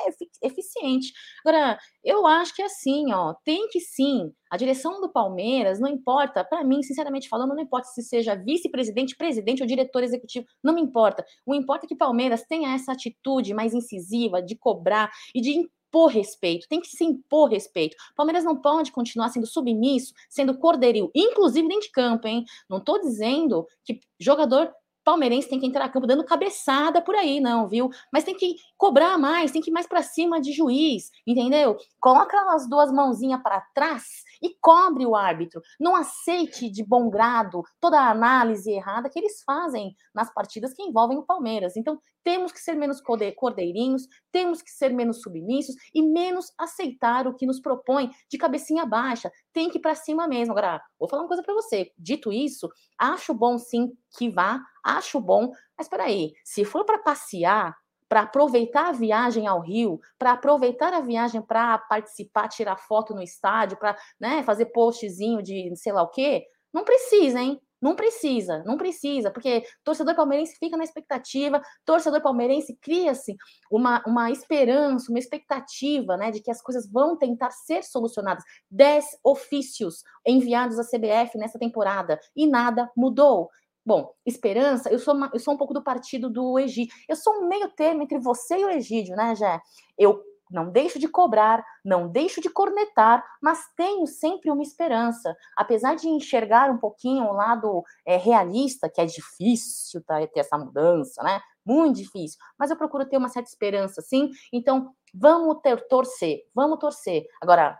[0.42, 1.12] eficiente.
[1.44, 5.88] Agora, eu acho que é assim, ó, tem que sim a direção do Palmeiras, não
[5.88, 10.74] importa, para mim, sinceramente falando, não importa se seja vice-presidente, presidente ou diretor executivo, não
[10.74, 11.24] me importa.
[11.44, 16.10] O importa é que Palmeiras tenha essa atitude mais incisiva de cobrar e de impor
[16.10, 17.96] respeito, tem que se impor respeito.
[18.14, 22.44] Palmeiras não pode continuar sendo submisso, sendo cordeirinho, inclusive dentro de campo, hein?
[22.68, 24.70] Não estou dizendo que jogador
[25.08, 27.88] palmeirense tem que entrar a campo dando cabeçada por aí, não, viu?
[28.12, 31.78] Mas tem que cobrar mais, tem que ir mais para cima de juiz, entendeu?
[31.98, 34.04] Coloca as duas mãozinhas para trás
[34.42, 35.62] e cobre o árbitro.
[35.80, 40.82] Não aceite de bom grado toda a análise errada que eles fazem nas partidas que
[40.82, 41.74] envolvem o Palmeiras.
[41.74, 47.34] Então, temos que ser menos cordeirinhos, temos que ser menos submissos e menos aceitar o
[47.34, 49.32] que nos propõe de cabecinha baixa.
[49.50, 50.52] Tem que ir para cima mesmo.
[50.52, 51.90] Agora, vou falar uma coisa para você.
[51.96, 56.98] Dito isso, acho bom sim que vá, acho bom, mas espera aí, se for para
[56.98, 57.74] passear,
[58.06, 63.22] para aproveitar a viagem ao Rio, para aproveitar a viagem para participar, tirar foto no
[63.22, 67.58] estádio, para né, fazer postzinho de sei lá o quê, não precisa, hein?
[67.80, 73.36] Não precisa, não precisa, porque torcedor palmeirense fica na expectativa, torcedor palmeirense cria-se
[73.70, 78.42] uma, uma esperança, uma expectativa, né, de que as coisas vão tentar ser solucionadas.
[78.70, 83.48] Dez ofícios enviados à CBF nessa temporada e nada mudou.
[83.88, 86.94] Bom, esperança, eu sou, uma, eu sou um pouco do partido do Egídio.
[87.08, 89.58] Eu sou um meio termo entre você e o Egídio, né, Jé?
[89.96, 95.36] Eu não deixo de cobrar, não deixo de cornetar, mas tenho sempre uma esperança.
[95.56, 100.58] Apesar de enxergar um pouquinho o lado é, realista, que é difícil tá, ter essa
[100.58, 101.40] mudança, né?
[101.64, 102.38] Muito difícil.
[102.58, 104.30] Mas eu procuro ter uma certa esperança, sim.
[104.52, 107.24] Então, vamos ter torcer, vamos torcer.
[107.40, 107.78] Agora,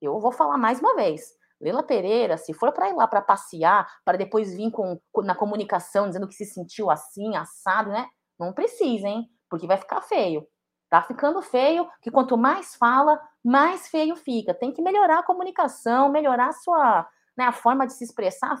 [0.00, 1.36] eu vou falar mais uma vez.
[1.60, 6.06] Leila Pereira, se for para ir lá para passear, para depois vir com, na comunicação
[6.06, 8.06] dizendo que se sentiu assim, assado, né?
[8.38, 9.28] Não precisa, hein?
[9.50, 10.46] Porque vai ficar feio.
[10.88, 14.54] Tá ficando feio, que quanto mais fala, mais feio fica.
[14.54, 18.56] Tem que melhorar a comunicação, melhorar a sua, né, a forma de se expressar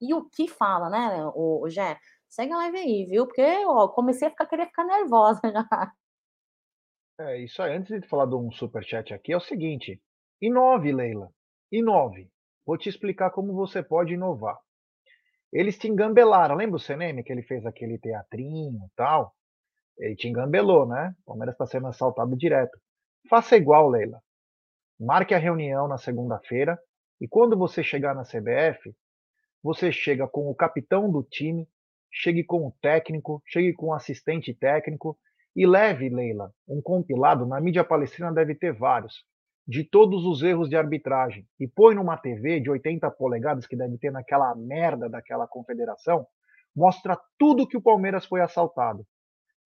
[0.00, 1.98] e o que fala, né, o, o Jé?
[2.28, 3.26] Segue a live aí, viu?
[3.26, 5.92] Porque ó, comecei a ficar, querer ficar nervosa já.
[7.20, 7.76] É, isso aí.
[7.76, 10.00] Antes de falar de um superchat aqui, é o seguinte:
[10.40, 11.28] inove, Leila.
[11.70, 12.30] Inove.
[12.64, 14.58] Vou te explicar como você pode inovar.
[15.52, 16.54] Eles te engambelaram.
[16.54, 19.34] Lembra o CNM que ele fez aquele teatrinho e tal?
[19.98, 21.14] Ele te engambelou, né?
[21.22, 22.78] O Palmeiras está sendo assaltado direto.
[23.28, 24.20] Faça igual, Leila.
[24.98, 26.78] Marque a reunião na segunda-feira
[27.20, 28.94] e quando você chegar na CBF,
[29.62, 31.68] você chega com o capitão do time,
[32.10, 35.16] chegue com o técnico, chegue com o assistente técnico
[35.54, 37.46] e leve, Leila, um compilado.
[37.46, 39.24] Na mídia palestina deve ter vários
[39.66, 43.96] de todos os erros de arbitragem e põe numa TV de 80 polegadas que deve
[43.98, 46.26] ter naquela merda daquela confederação,
[46.74, 49.06] mostra tudo que o Palmeiras foi assaltado.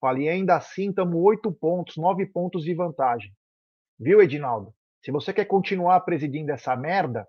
[0.01, 3.33] Fale, e ainda assim estamos oito pontos, nove pontos de vantagem.
[3.99, 4.75] Viu, Edinaldo?
[5.03, 7.27] Se você quer continuar presidindo essa merda,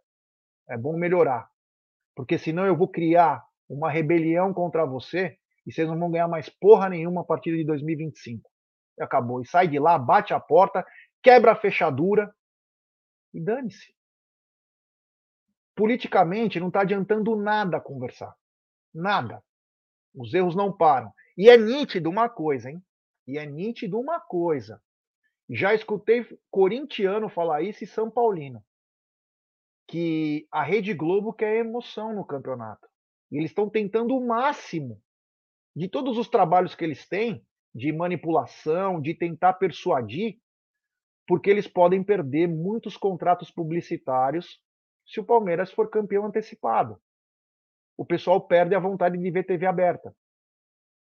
[0.70, 1.50] é bom melhorar.
[2.16, 6.50] Porque senão eu vou criar uma rebelião contra você e vocês não vão ganhar mais
[6.50, 8.50] porra nenhuma a partir de 2025.
[8.98, 9.42] E acabou.
[9.42, 10.86] E sai de lá, bate a porta,
[11.22, 12.34] quebra a fechadura
[13.34, 13.94] e dane-se.
[15.76, 18.34] Politicamente não está adiantando nada conversar.
[18.94, 19.44] Nada.
[20.18, 21.14] Os erros não param.
[21.38, 22.82] E é nítido uma coisa, hein?
[23.28, 24.82] E é nítido uma coisa.
[25.48, 28.64] Já escutei corintiano falar isso e São Paulino.
[29.88, 32.88] Que a Rede Globo quer emoção no campeonato.
[33.32, 35.00] E eles estão tentando o máximo
[35.76, 40.40] de todos os trabalhos que eles têm de manipulação, de tentar persuadir,
[41.28, 44.60] porque eles podem perder muitos contratos publicitários
[45.06, 47.00] se o Palmeiras for campeão antecipado.
[47.98, 50.16] O pessoal perde a vontade de ver TV aberta.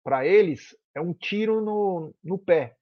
[0.03, 2.75] Para eles, é um tiro no, no pé.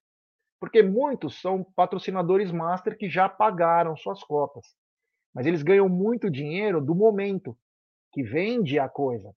[0.58, 4.74] Porque muitos são patrocinadores master que já pagaram suas cotas.
[5.34, 7.56] Mas eles ganham muito dinheiro do momento
[8.10, 9.34] que vende a coisa.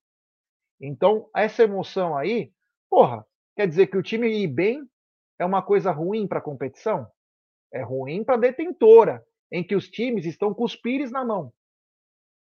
[0.80, 2.54] Então, essa emoção aí,
[2.89, 3.26] porra,
[3.58, 4.89] quer dizer que o time ir bem
[5.38, 7.06] é uma coisa ruim para a competição?
[7.74, 11.52] É ruim para a detentora, em que os times estão com os pires na mão.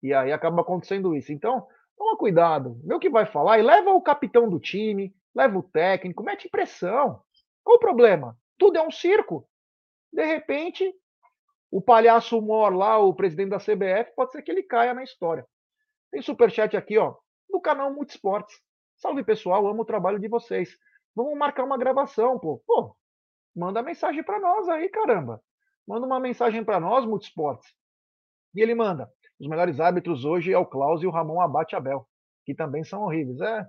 [0.01, 1.33] E aí acaba acontecendo isso.
[1.33, 1.67] Então,
[1.99, 5.63] toma cuidado, vê o que vai falar e leva o capitão do time, leva o
[5.63, 7.21] técnico, mete pressão.
[7.61, 8.37] Qual o problema?
[8.57, 9.47] Tudo é um circo.
[10.11, 10.91] De repente,
[11.69, 15.45] o palhaço mor lá, o presidente da CBF, pode ser que ele caia na história.
[16.09, 17.15] Tem superchat aqui, ó,
[17.49, 18.57] no canal Multisportes.
[18.95, 20.77] Salve pessoal, amo o trabalho de vocês.
[21.13, 22.63] Vamos marcar uma gravação, pô.
[22.65, 22.95] Pô,
[23.53, 25.43] manda mensagem para nós aí, caramba.
[25.85, 27.73] Manda uma mensagem para nós, Multisportes.
[28.55, 32.07] E ele manda: os melhores árbitros hoje é o Klaus e o Ramon Abate Abel,
[32.45, 33.39] que também são horríveis.
[33.39, 33.67] É.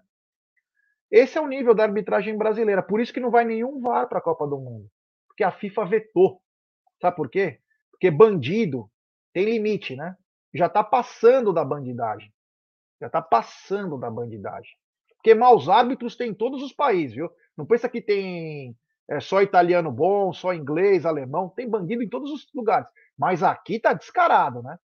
[1.11, 2.83] Esse é o nível da arbitragem brasileira.
[2.83, 4.88] Por isso que não vai nenhum VAR para a Copa do Mundo.
[5.28, 6.42] Porque a FIFA vetou.
[7.00, 7.61] Sabe por quê?
[7.90, 8.90] Porque bandido
[9.33, 10.16] tem limite, né?
[10.52, 12.33] Já está passando da bandidagem.
[13.00, 14.72] Já está passando da bandidagem.
[15.16, 17.30] Porque maus árbitros tem em todos os países, viu?
[17.56, 18.76] Não pensa que tem
[19.09, 21.48] é, só italiano bom, só inglês, alemão.
[21.48, 22.88] Tem bandido em todos os lugares.
[23.18, 24.78] Mas aqui tá descarado, né?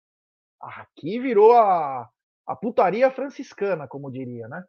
[0.61, 2.09] Aqui virou a,
[2.47, 4.65] a putaria franciscana, como diria, né?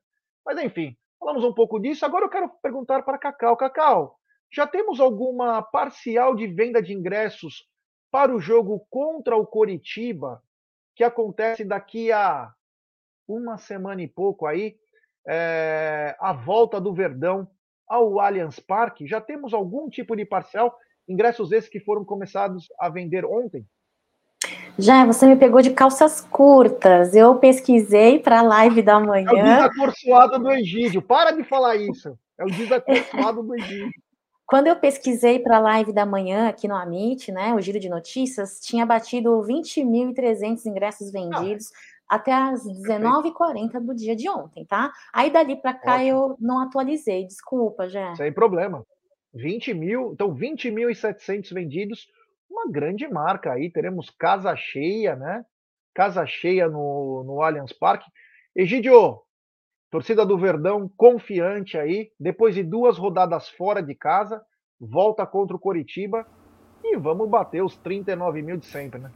[0.46, 2.06] Mas enfim, falamos um pouco disso.
[2.06, 3.58] Agora eu quero perguntar para Cacau.
[3.58, 4.18] Cacau,
[4.52, 7.68] já temos alguma parcial de venda de ingressos
[8.12, 10.42] para o jogo contra o Coritiba,
[10.96, 12.52] que acontece daqui a
[13.28, 14.78] uma semana e pouco aí,
[15.28, 17.50] é, a volta do Verdão
[17.88, 19.06] ao Allianz Parque.
[19.06, 20.76] Já temos algum tipo de parcial?
[21.08, 23.68] Ingressos esses que foram começados a vender ontem?
[24.80, 27.16] Já, você me pegou de calças curtas.
[27.16, 29.30] Eu pesquisei para a live da manhã.
[29.30, 31.02] É o desacorçoado do Egídio.
[31.02, 32.18] Para de falar isso.
[32.38, 33.92] É o desacorçoado do Egídio.
[34.46, 37.90] Quando eu pesquisei para a live da manhã aqui no Amit, né, o Giro de
[37.90, 41.70] Notícias, tinha batido 20.300 ingressos vendidos
[42.10, 44.94] ah, até as 19h40 do dia de ontem, tá?
[45.12, 46.10] Aí dali para cá Ótimo.
[46.10, 48.16] eu não atualizei, desculpa, já.
[48.16, 48.86] Sem problema.
[49.34, 52.08] 20 mil, então 20.700 vendidos,
[52.50, 53.72] uma grande marca aí.
[53.72, 55.46] Teremos casa cheia, né?
[55.94, 58.10] Casa cheia no, no Allianz Parque.
[58.56, 59.22] Egidio,
[59.90, 64.42] Torcida do Verdão confiante aí, depois de duas rodadas fora de casa,
[64.80, 66.26] volta contra o Coritiba
[66.84, 69.12] e vamos bater os 39 mil de sempre, né?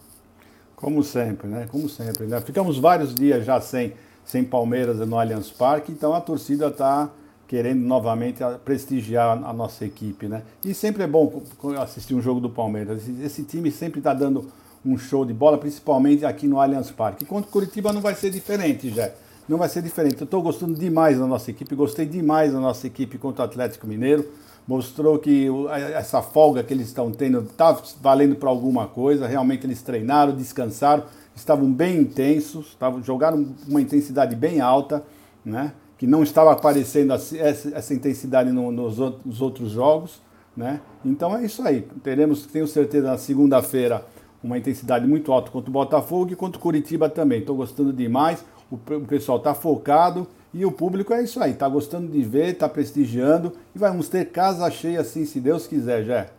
[0.75, 1.67] Como sempre, né?
[1.69, 2.39] Como sempre, né?
[2.41, 7.11] Ficamos vários dias já sem, sem Palmeiras no Allianz Parque, então a torcida está
[7.51, 10.41] querendo novamente prestigiar a nossa equipe, né?
[10.63, 11.43] E sempre é bom
[11.81, 13.03] assistir um jogo do Palmeiras.
[13.21, 14.49] Esse time sempre está dando
[14.85, 17.25] um show de bola, principalmente aqui no Allianz Parque.
[17.25, 19.11] Enquanto Curitiba não vai ser diferente, já
[19.49, 20.21] não vai ser diferente.
[20.21, 23.85] Eu estou gostando demais da nossa equipe, gostei demais da nossa equipe contra o Atlético
[23.85, 24.25] Mineiro.
[24.65, 25.49] Mostrou que
[25.93, 29.27] essa folga que eles estão tendo está valendo para alguma coisa.
[29.27, 31.03] Realmente eles treinaram, descansaram,
[31.35, 35.03] estavam bem intensos, estavam, jogaram uma intensidade bem alta,
[35.43, 35.73] né?
[36.01, 40.19] Que não estava aparecendo essa, intensidade no, nos, nos outros jogos.
[40.57, 40.81] Né?
[41.05, 41.83] Então é isso aí.
[42.01, 44.03] Teremos, tenho certeza, na segunda-feira
[44.43, 47.41] uma intensidade muito alta contra o Botafogo e contra o Curitiba também.
[47.41, 52.11] Estou gostando demais o pessoal está focado e o público é isso aí, está gostando
[52.11, 56.29] de ver, está prestigiando e vamos ter casa cheia assim, se Deus quiser, já.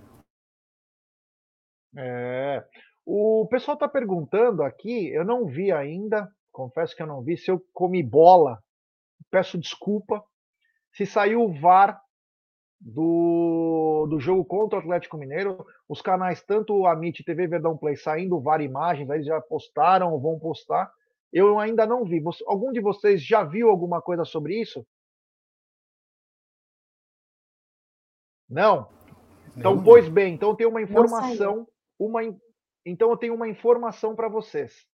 [1.96, 2.64] É,
[3.06, 7.48] o pessoal está perguntando aqui, eu não vi ainda, confesso que eu não vi, se
[7.48, 8.58] eu comi bola,
[9.30, 10.22] peço desculpa.
[10.92, 12.00] Se saiu o VAR
[12.80, 17.96] do, do jogo contra o Atlético Mineiro, os canais, tanto o Amit TV Verdão Play,
[17.96, 20.92] saindo o VAR imagens, eles já postaram ou vão postar.
[21.32, 22.22] Eu ainda não vi.
[22.46, 24.86] Algum de vocês já viu alguma coisa sobre isso?
[28.48, 28.88] Não?
[29.56, 31.66] Então, pois bem, então eu tenho uma informação,
[31.98, 32.22] uma
[32.84, 34.86] então eu tenho uma informação para vocês.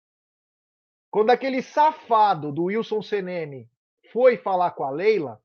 [1.09, 3.69] Quando aquele safado do Wilson Seneme
[4.18, 5.39] foi falar com a Leila,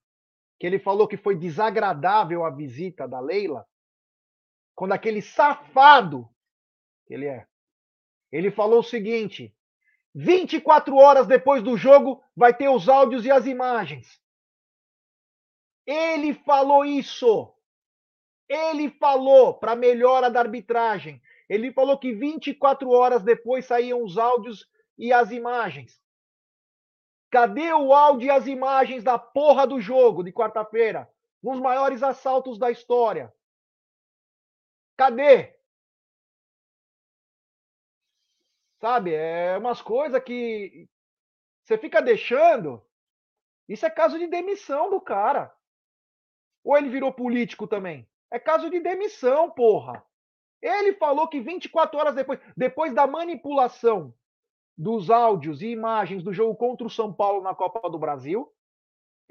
[0.59, 3.69] que ele falou que foi desagradável a visita da Leila,
[4.75, 6.27] quando aquele safado
[7.05, 7.47] que ele é,
[8.33, 9.55] ele falou o seguinte:
[10.15, 14.19] 24 horas depois do jogo, vai ter os áudios e as imagens.
[15.87, 17.55] Ele falou isso.
[18.49, 21.21] Ele falou para melhora da arbitragem.
[21.47, 24.67] Ele falou que 24 horas depois saíam os áudios
[24.97, 26.02] e as imagens.
[27.33, 31.11] Cadê o áudio e as imagens da porra do jogo de quarta-feira?
[31.43, 33.35] Nos maiores assaltos da história.
[34.99, 35.59] Cadê?
[38.79, 40.87] Sabe, é umas coisas que
[41.65, 42.85] você fica deixando.
[43.67, 45.57] Isso é caso de demissão do cara.
[46.63, 48.07] Ou ele virou político também?
[48.31, 50.05] É caso de demissão, porra.
[50.61, 54.15] Ele falou que 24 horas depois, depois da manipulação
[54.83, 58.53] dos áudios e imagens do jogo contra o São Paulo na Copa do Brasil,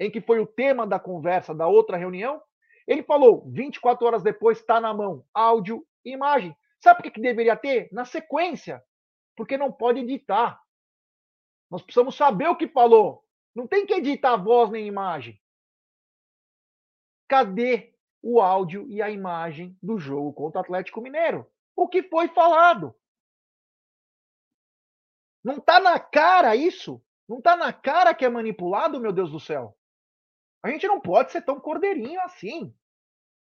[0.00, 2.40] em que foi o tema da conversa da outra reunião,
[2.88, 6.56] ele falou: 24 horas depois está na mão, áudio e imagem.
[6.80, 7.90] Sabe o que, que deveria ter?
[7.92, 8.82] Na sequência
[9.36, 10.58] porque não pode editar.
[11.70, 13.22] Nós precisamos saber o que falou.
[13.54, 15.38] Não tem que editar voz nem imagem.
[17.28, 21.46] Cadê o áudio e a imagem do jogo contra o Atlético Mineiro?
[21.76, 22.94] O que foi falado?
[25.44, 27.02] Não está na cara isso?
[27.28, 29.76] Não está na cara que é manipulado, meu Deus do céu?
[30.62, 32.74] A gente não pode ser tão cordeirinho assim.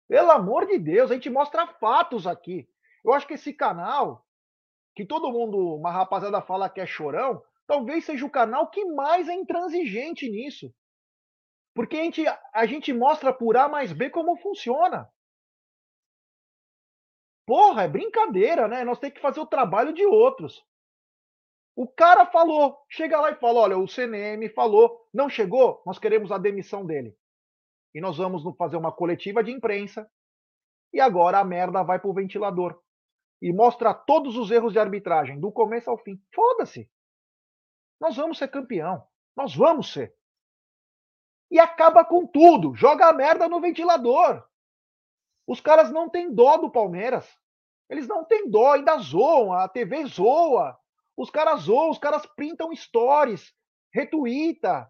[0.09, 2.69] Pelo amor de Deus, a gente mostra fatos aqui.
[3.05, 4.25] Eu acho que esse canal
[4.95, 9.29] que todo mundo, uma rapaziada fala que é chorão, talvez seja o canal que mais
[9.29, 10.75] é intransigente nisso.
[11.73, 15.09] Porque a gente, a gente mostra por A mais B como funciona.
[17.47, 18.83] Porra, é brincadeira, né?
[18.83, 20.67] Nós temos que fazer o trabalho de outros.
[21.79, 26.33] O cara falou, chega lá e fala: olha, o CNM falou, não chegou, nós queremos
[26.33, 27.17] a demissão dele.
[27.95, 30.11] E nós vamos fazer uma coletiva de imprensa.
[30.93, 32.83] E agora a merda vai pro ventilador
[33.41, 36.21] e mostra todos os erros de arbitragem, do começo ao fim.
[36.35, 36.91] Foda-se.
[38.01, 39.07] Nós vamos ser campeão.
[39.37, 40.13] Nós vamos ser.
[41.49, 42.75] E acaba com tudo.
[42.75, 44.45] Joga a merda no ventilador.
[45.47, 47.39] Os caras não têm dó do Palmeiras.
[47.89, 50.77] Eles não têm dó, ainda zoam, a TV zoa.
[51.19, 53.53] Os caras zoam, os caras printam stories,
[53.93, 54.89] retuita.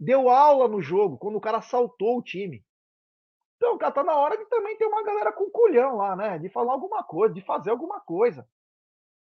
[0.00, 2.64] Deu aula no jogo, quando o cara saltou o time.
[3.56, 6.38] Então, cara, tá na hora de também ter uma galera com culhão lá, né?
[6.40, 8.44] De falar alguma coisa, de fazer alguma coisa.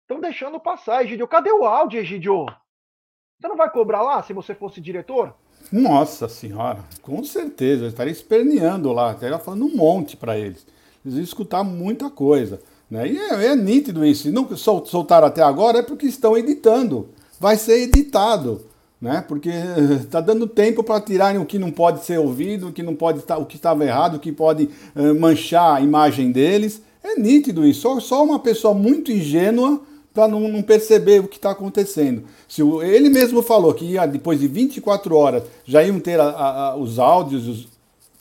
[0.01, 1.27] Estão deixando passar, Egidio.
[1.27, 2.45] Cadê o áudio, Egidio?
[3.39, 5.33] Você não vai cobrar lá se você fosse diretor?
[5.71, 7.85] Nossa senhora, com certeza.
[7.85, 10.67] Eu estaria esperneando lá, estaria falando um monte para eles.
[11.03, 12.61] Eles iam escutar muita coisa.
[12.89, 13.11] Né?
[13.11, 14.23] E é, é nítido isso.
[14.23, 17.09] Se não soltaram até agora é porque estão editando.
[17.39, 18.61] Vai ser editado
[19.05, 19.23] né?
[19.27, 19.49] Porque
[20.01, 23.19] está dando tempo para tirarem o que não pode ser ouvido, o que não pode
[23.37, 26.81] o que estava errado, o que pode uh, manchar a imagem deles.
[27.03, 27.81] É nítido isso.
[27.81, 29.79] Só, só uma pessoa muito ingênua
[30.13, 32.23] para não, não, perceber o que está acontecendo.
[32.47, 36.29] Se o, ele mesmo falou que ia, depois de 24 horas já iam ter a,
[36.29, 37.67] a, os áudios, os...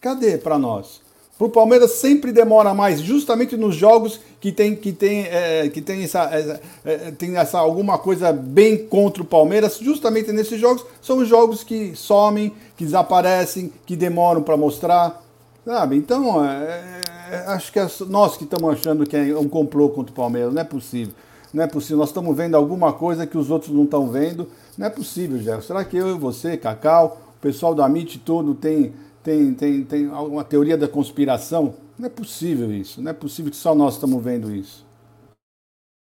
[0.01, 1.01] cadê para nós?
[1.45, 5.83] Para o Palmeiras sempre demora mais, justamente nos jogos que tem, que tem, é, que
[5.83, 9.79] tem, essa, é, é, tem essa alguma coisa bem contra o Palmeiras.
[9.79, 15.23] Justamente nesses jogos são os jogos que somem, que desaparecem, que demoram para mostrar,
[15.67, 15.97] sabe?
[15.97, 20.13] Então, é, é, acho que é nós que estamos achando que é um complô contra
[20.13, 21.13] o Palmeiras, não é possível.
[21.53, 21.99] Não é possível.
[21.99, 24.49] Nós estamos vendo alguma coisa que os outros não estão vendo.
[24.79, 25.61] Não é possível, Gerson.
[25.61, 30.11] Será que eu e você, Cacau, o pessoal da MIT todo tem tem, tem, tem
[30.11, 31.75] alguma teoria da conspiração.
[31.99, 33.01] Não é possível isso.
[33.03, 34.87] Não é possível que só nós estamos vendo isso.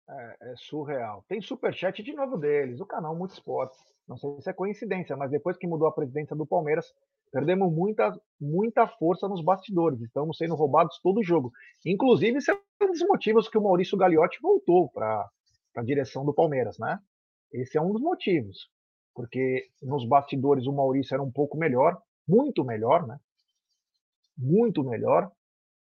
[0.09, 1.23] É, é surreal.
[1.29, 3.77] Tem superchat de novo deles, o canal Muito Esportes.
[4.07, 6.91] Não sei se é coincidência, mas depois que mudou a presidência do Palmeiras,
[7.31, 10.01] perdemos muita, muita força nos bastidores.
[10.01, 11.51] Estamos sendo roubados todo o jogo.
[11.85, 15.29] Inclusive, esse é um dos motivos que o Maurício Gagliotti voltou para
[15.77, 16.97] a direção do Palmeiras, né?
[17.53, 18.69] Esse é um dos motivos.
[19.13, 23.17] Porque nos bastidores o Maurício era um pouco melhor, muito melhor, né?
[24.37, 25.31] Muito melhor.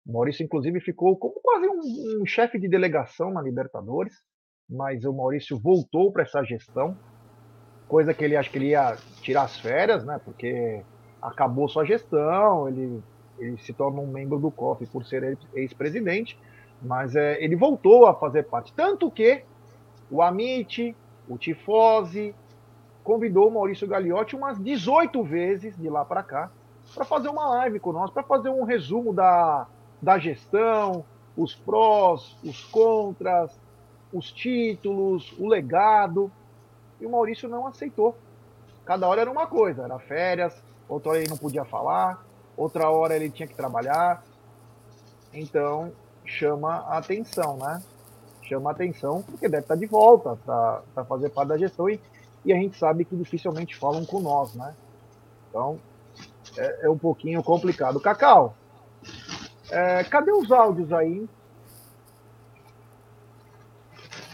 [0.06, 4.14] O Maurício, inclusive, ficou como quase um, um chefe de delegação na Libertadores,
[4.70, 6.98] mas o Maurício voltou para essa gestão,
[7.88, 10.20] coisa que ele acha que ele ia tirar as férias, né?
[10.24, 10.84] Porque
[11.22, 13.04] acabou sua gestão, ele,
[13.38, 16.40] ele se torna um membro do COF por ser ex-presidente,
[16.82, 18.74] mas é, ele voltou a fazer parte.
[18.74, 19.44] Tanto que
[20.10, 20.96] o Amit,
[21.28, 22.34] o Tifose,
[23.04, 26.52] convidou o Maurício Gagliotti umas 18 vezes de lá para cá
[26.94, 29.68] para fazer uma live com nós, para fazer um resumo da,
[30.02, 31.06] da gestão,
[31.38, 33.58] os prós, os contras,
[34.12, 36.32] os títulos, o legado.
[37.00, 38.16] E o Maurício não aceitou.
[38.86, 42.24] Cada hora era uma coisa, era férias, outra hora ele não podia falar,
[42.58, 44.24] outra hora ele tinha que trabalhar.
[45.34, 45.92] Então,
[46.26, 47.82] chama a atenção, né?
[48.44, 51.90] Chama a atenção porque deve estar de volta para fazer parte da gestão.
[51.90, 52.00] E
[52.44, 54.74] e a gente sabe que dificilmente falam com nós, né?
[55.50, 55.80] Então,
[56.58, 58.00] é, é um pouquinho complicado.
[58.00, 58.56] Cacau,
[59.70, 61.28] é, cadê os áudios aí?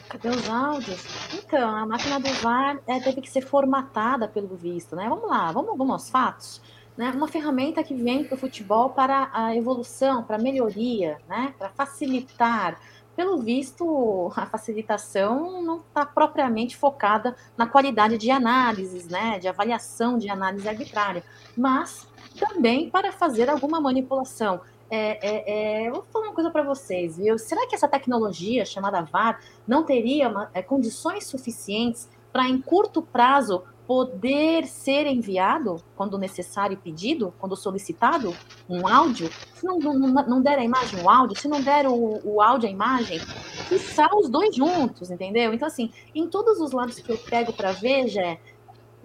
[0.09, 1.05] Cadê os áudios?
[1.33, 5.07] Então, a máquina do VAR é, teve que ser formatada pelo visto, né?
[5.09, 6.61] Vamos lá, vamos, vamos aos fatos.
[6.97, 7.11] Né?
[7.11, 11.53] Uma ferramenta que vem para o futebol para a evolução, para a melhoria, né?
[11.59, 12.79] para facilitar.
[13.17, 19.39] Pelo visto, a facilitação não está propriamente focada na qualidade de análises, né?
[19.39, 21.23] de avaliação de análise arbitrária,
[21.57, 22.07] mas
[22.39, 24.61] também para fazer alguma manipulação.
[24.87, 27.39] É, é, é, vou falar uma coisa para vocês, viu?
[27.39, 33.01] Será que essa tecnologia chamada VAR não teria uma, é, condições suficientes para, em curto
[33.01, 38.35] prazo, poder ser enviado, quando necessário e pedido, quando solicitado,
[38.69, 39.29] um áudio?
[39.55, 42.67] Se não, não, não der a imagem, o áudio, se não der o, o áudio,
[42.67, 43.19] a imagem,
[43.69, 45.53] quiçá os dois juntos, entendeu?
[45.53, 48.37] Então, assim, em todos os lados que eu pego para ver, já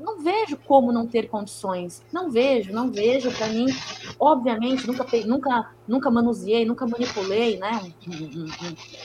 [0.02, 2.02] não vejo como não ter condições.
[2.12, 3.30] Não vejo, não vejo.
[3.32, 3.66] Para mim,
[4.18, 7.92] obviamente, nunca, nunca, nunca manuseei, nunca manipulei né,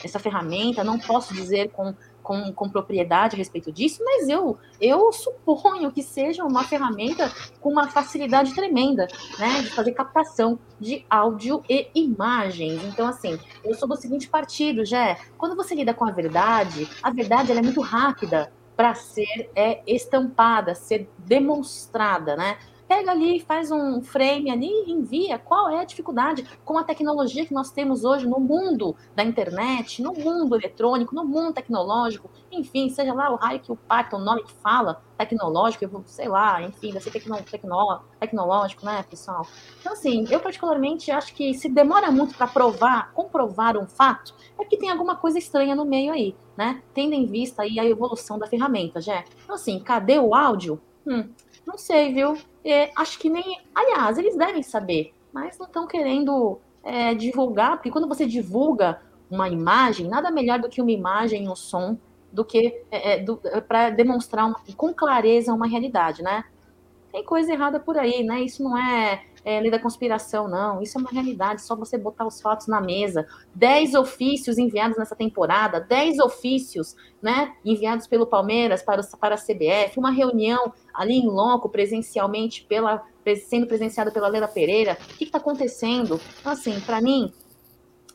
[0.03, 0.83] essa ferramenta.
[0.83, 1.93] Não posso dizer com,
[2.27, 7.69] com, com, propriedade a respeito disso, mas eu, eu suponho que seja uma ferramenta com
[7.69, 9.07] uma facilidade tremenda
[9.39, 12.83] né, de fazer captação de áudio e imagens.
[12.83, 17.09] Então, assim, eu sou do seguinte partido, já quando você lida com a verdade, a
[17.11, 22.57] verdade é muito rápida para ser é, estampada, ser demonstrada, né?
[22.87, 25.37] Pega ali, faz um frame ali e envia.
[25.37, 30.01] Qual é a dificuldade com a tecnologia que nós temos hoje no mundo da internet,
[30.01, 34.19] no mundo eletrônico, no mundo tecnológico, enfim, seja lá o raio que o parta, o
[34.19, 39.45] nome que fala, tecnológico, sei lá, enfim, vai ser tecno, tecno, tecnológico, né, pessoal?
[39.79, 44.63] Então, assim, eu particularmente acho que se demora muito para provar, comprovar um fato, é
[44.63, 46.81] que tem alguma coisa estranha no meio aí, né?
[46.93, 49.23] Tendo em vista aí a evolução da ferramenta, já.
[49.43, 50.79] Então, assim, cadê o áudio?
[51.05, 51.29] Hum,
[51.65, 52.37] não sei, viu?
[52.69, 53.61] É, acho que nem.
[53.73, 59.01] Aliás, eles devem saber, mas não estão querendo é, divulgar, porque quando você divulga
[59.31, 61.97] uma imagem, nada melhor do que uma imagem e um som
[62.31, 66.43] do que é, é, é para demonstrar uma, com clareza uma realidade, né?
[67.11, 68.41] Tem coisa errada por aí, né?
[68.41, 70.81] Isso não é, é lei da conspiração, não.
[70.81, 73.25] Isso é uma realidade, só você botar os fatos na mesa.
[73.55, 77.55] Dez ofícios enviados nessa temporada, dez ofícios, né?
[77.63, 83.01] Enviados pelo Palmeiras para, para a CBF, uma reunião ali em loco, presencialmente, pela,
[83.47, 84.97] sendo presenciada pela Leila Pereira.
[85.13, 86.19] O que está acontecendo?
[86.41, 87.31] Então, assim, para mim,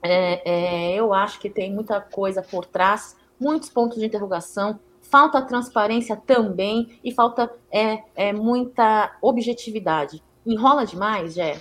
[0.02, 5.42] é, é, eu acho que tem muita coisa por trás, muitos pontos de interrogação falta
[5.42, 10.22] transparência também e falta é, é muita objetividade.
[10.44, 11.60] Enrola demais, Jé.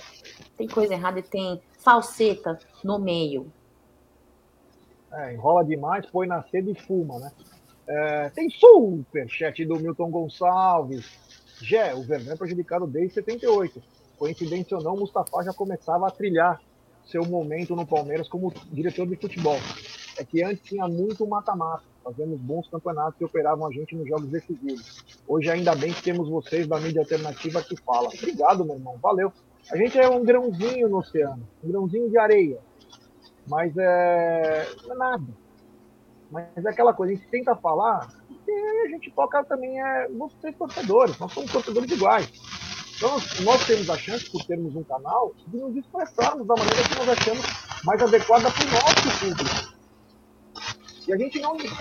[0.56, 3.52] Tem coisa errada e tem falseta no meio.
[5.12, 7.32] É, enrola demais, põe na seda e fuma, né?
[7.86, 11.06] É, tem superchat do Milton Gonçalves.
[11.60, 13.82] Jé, o Vernon é prejudicado desde 78.
[14.18, 16.60] Coincidência ou não, Mustafa já começava a trilhar
[17.04, 19.58] seu momento no Palmeiras como diretor de futebol.
[20.18, 24.28] É que antes tinha muito mata-mata fazemos bons campeonatos que operavam a gente nos jogos
[24.28, 25.04] decisivos.
[25.26, 28.08] Hoje, ainda bem que temos vocês da mídia alternativa que fala.
[28.08, 29.32] Obrigado, meu irmão, valeu.
[29.70, 32.58] A gente é um grãozinho no oceano, um grãozinho de areia,
[33.46, 35.42] mas é, não é nada.
[36.30, 38.08] Mas é aquela coisa, a gente tenta falar
[38.46, 42.30] e a gente toca também é vocês torcedores, nós somos torcedores iguais.
[42.96, 46.98] Então, nós temos a chance, por termos um canal, de nos expressarmos da maneira que
[46.98, 47.44] nós achamos
[47.84, 49.71] mais adequada para o nosso público.
[51.06, 51.72] E a gente não entende,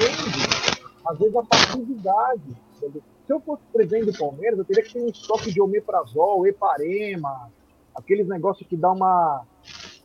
[1.05, 2.55] às vezes, a passividade.
[2.79, 7.51] Se eu fosse presidente do Palmeiras, eu teria que ter um estoque de omeprazol, eparema,
[7.95, 9.45] aqueles negócios que dá uma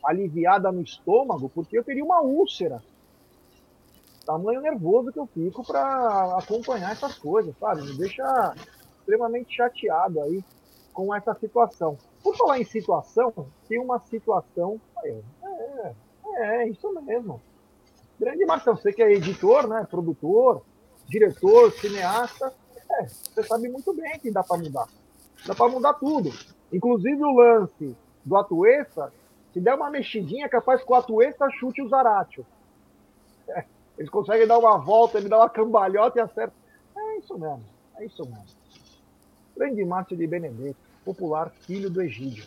[0.04, 2.82] aliviada no estômago, porque eu teria uma úlcera.
[4.24, 7.82] Tamanho nervoso que eu fico para acompanhar essas coisas, sabe?
[7.82, 8.54] Me deixa
[8.98, 10.44] extremamente chateado aí
[10.92, 11.96] com essa situação.
[12.22, 13.32] Por falar em situação,
[13.68, 14.80] tem uma situação.
[15.04, 15.94] É, é,
[16.62, 17.40] é isso mesmo.
[18.18, 20.62] Grande Marcão, você que é editor, né, produtor,
[21.06, 22.52] diretor, cineasta,
[22.90, 24.88] é, você sabe muito bem que dá para mudar.
[25.46, 26.30] Dá para mudar tudo.
[26.72, 29.12] Inclusive o lance do Atuesta,
[29.52, 32.44] se der uma mexidinha, é capaz que o Atuesta chute o Zaratio.
[33.48, 33.64] É,
[33.98, 36.54] eles conseguem dar uma volta, ele dá uma cambalhota e acerta.
[36.96, 37.64] É isso mesmo,
[37.96, 38.44] é isso mesmo.
[39.56, 42.46] Grande Márcio de Benedetto, popular filho do Egídio.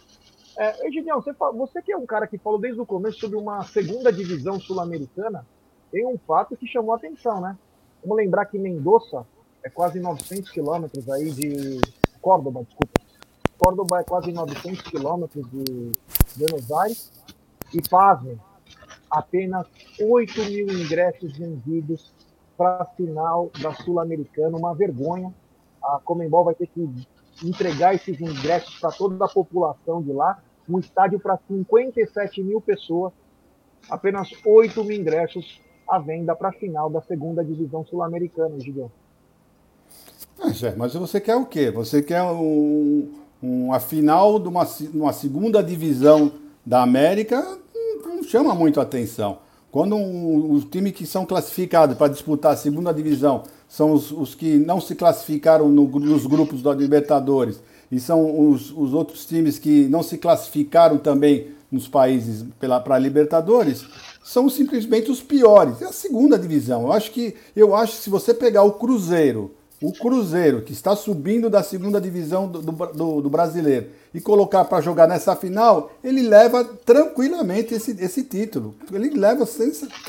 [0.57, 3.63] É, Egidião, você, você que é um cara que falou desde o começo sobre uma
[3.63, 5.45] segunda divisão sul-americana,
[5.92, 7.58] tem um fato que chamou a atenção, né?
[8.02, 9.26] Vamos lembrar que Mendoza
[9.64, 11.80] é quase 900 quilômetros aí de
[12.22, 13.00] Córdoba, desculpa.
[13.58, 15.92] Córdoba é quase 900 quilômetros de
[16.38, 17.12] Buenos Aires
[17.74, 18.40] e fazem
[19.12, 19.68] apenas
[20.00, 22.14] 8 mil ingressos vendidos
[22.58, 25.34] para a final da Sul-Americana, uma vergonha.
[25.84, 26.90] a Comembol vai ter que
[27.44, 33.14] entregar esses ingressos para toda a população de lá, um estádio para 57 mil pessoas,
[33.90, 38.88] apenas 8 mil ingressos à venda para a final da segunda divisão sul-americana, Gideon.
[40.42, 41.70] É, mas você quer o quê?
[41.72, 43.10] Você quer um,
[43.42, 46.32] uma final de uma, uma segunda divisão
[46.66, 47.58] da América?
[48.06, 49.40] Não chama muito atenção.
[49.72, 54.34] Quando um, os times que são classificados para disputar a segunda divisão são os, os
[54.34, 57.62] que não se classificaram no, nos grupos da Libertadores
[57.92, 62.99] e são os, os outros times que não se classificaram também nos países para a
[62.99, 63.86] Libertadores,
[64.24, 65.82] são simplesmente os piores.
[65.82, 66.84] É a segunda divisão.
[66.84, 69.51] Eu acho que eu acho que se você pegar o Cruzeiro,
[69.82, 74.82] o Cruzeiro, que está subindo da segunda divisão do, do, do brasileiro, e colocar para
[74.82, 78.76] jogar nessa final, ele leva tranquilamente esse, esse título.
[78.91, 79.47] Ele leva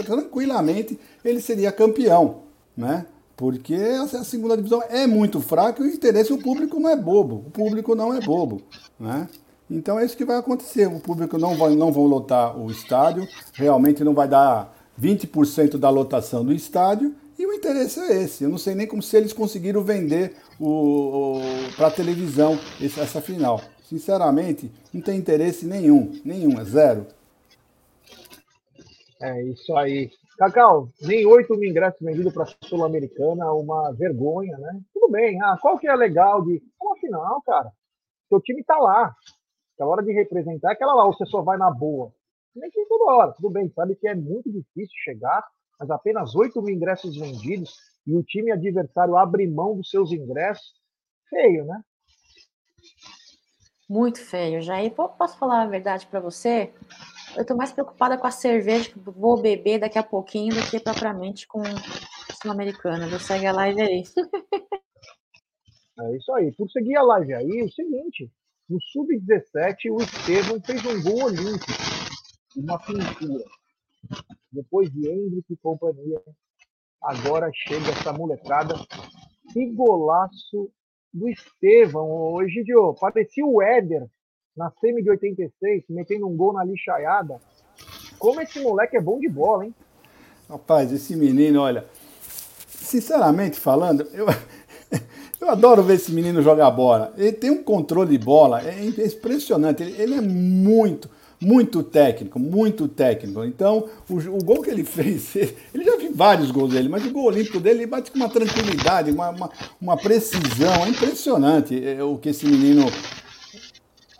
[0.04, 2.42] tranquilamente, ele seria campeão,
[2.76, 3.06] né?
[3.36, 7.44] Porque a segunda divisão é muito fraca e o interesse do público não é bobo.
[7.46, 8.60] O público não é bobo,
[8.98, 9.28] né?
[9.70, 10.86] Então é isso que vai acontecer.
[10.86, 15.88] O público não vai não vão lotar o estádio, realmente não vai dar 20% da
[15.88, 18.44] lotação do estádio e o interesse é esse.
[18.44, 21.40] Eu não sei nem como se eles conseguiram vender o, o
[21.76, 23.62] para a televisão essa, final.
[23.82, 27.06] Sinceramente, não tem interesse nenhum, nenhum, é zero.
[29.22, 30.10] É isso aí.
[30.36, 34.80] Cacau, nem 8 mil ingressos vendidos para a Sul-Americana, uma vergonha, né?
[34.92, 36.62] Tudo bem, ah, qual que é legal de.
[36.80, 37.70] Uma final, cara.
[38.28, 39.14] Seu time tá lá.
[39.80, 42.12] É hora de representar aquela lá, você só vai na boa.
[42.54, 45.42] Nem que toda hora, tudo bem, sabe que é muito difícil chegar
[45.80, 47.74] mas apenas 8 mil ingressos vendidos
[48.06, 50.74] e o time adversário abre mão dos seus ingressos,
[51.30, 51.82] feio, né?
[53.88, 54.92] Muito feio, Jair.
[54.92, 56.72] Posso falar a verdade para você?
[57.34, 60.78] Eu estou mais preocupada com a cerveja que vou beber daqui a pouquinho do que
[60.78, 63.08] propriamente com a Sul-Americana.
[63.08, 64.02] Vou seguir a live aí.
[66.02, 66.50] É isso aí.
[66.52, 68.32] Por seguir a live aí, é o seguinte:
[68.70, 71.72] no Sub-17, o Estevam fez um gol olímpico,
[72.56, 73.44] uma pintura.
[74.52, 76.22] Depois de Hendrick e companhia,
[77.02, 78.76] agora chega essa molecada.
[79.52, 80.70] Que golaço
[81.12, 82.08] do Estevão.
[82.08, 84.06] Ô, Egidio, parecia o Éder
[84.56, 87.40] na semi de 86, metendo um gol na lixaiada.
[88.18, 89.74] Como esse moleque é bom de bola, hein?
[90.48, 91.86] Rapaz, esse menino, olha,
[92.68, 94.26] sinceramente falando, eu,
[95.40, 97.14] eu adoro ver esse menino jogar bola.
[97.16, 99.82] Ele tem um controle de bola, é impressionante.
[99.82, 101.08] Ele, ele é muito,
[101.40, 103.42] muito técnico, muito técnico.
[103.44, 107.10] Então, o, o, gol que ele fez, ele já vi vários gols dele, mas o
[107.10, 110.84] gol olímpico dele ele bate com uma tranquilidade, uma, uma, uma precisão.
[110.84, 112.84] É impressionante é, o que esse menino.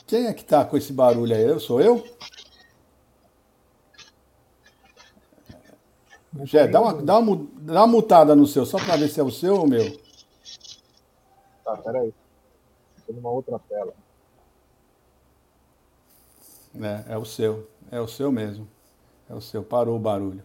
[0.07, 1.45] Quem é que tá com esse barulho aí?
[1.45, 2.03] Eu sou eu?
[6.45, 9.23] Jé, dá uma, dá, uma, dá uma mutada no seu, só para ver se é
[9.23, 9.99] o seu ou o meu.
[11.65, 12.13] Tá, peraí.
[12.97, 13.93] Estou numa outra tela.
[16.81, 17.69] É, é o seu.
[17.91, 18.67] É o seu mesmo.
[19.29, 19.63] É o seu.
[19.63, 20.43] Parou o barulho.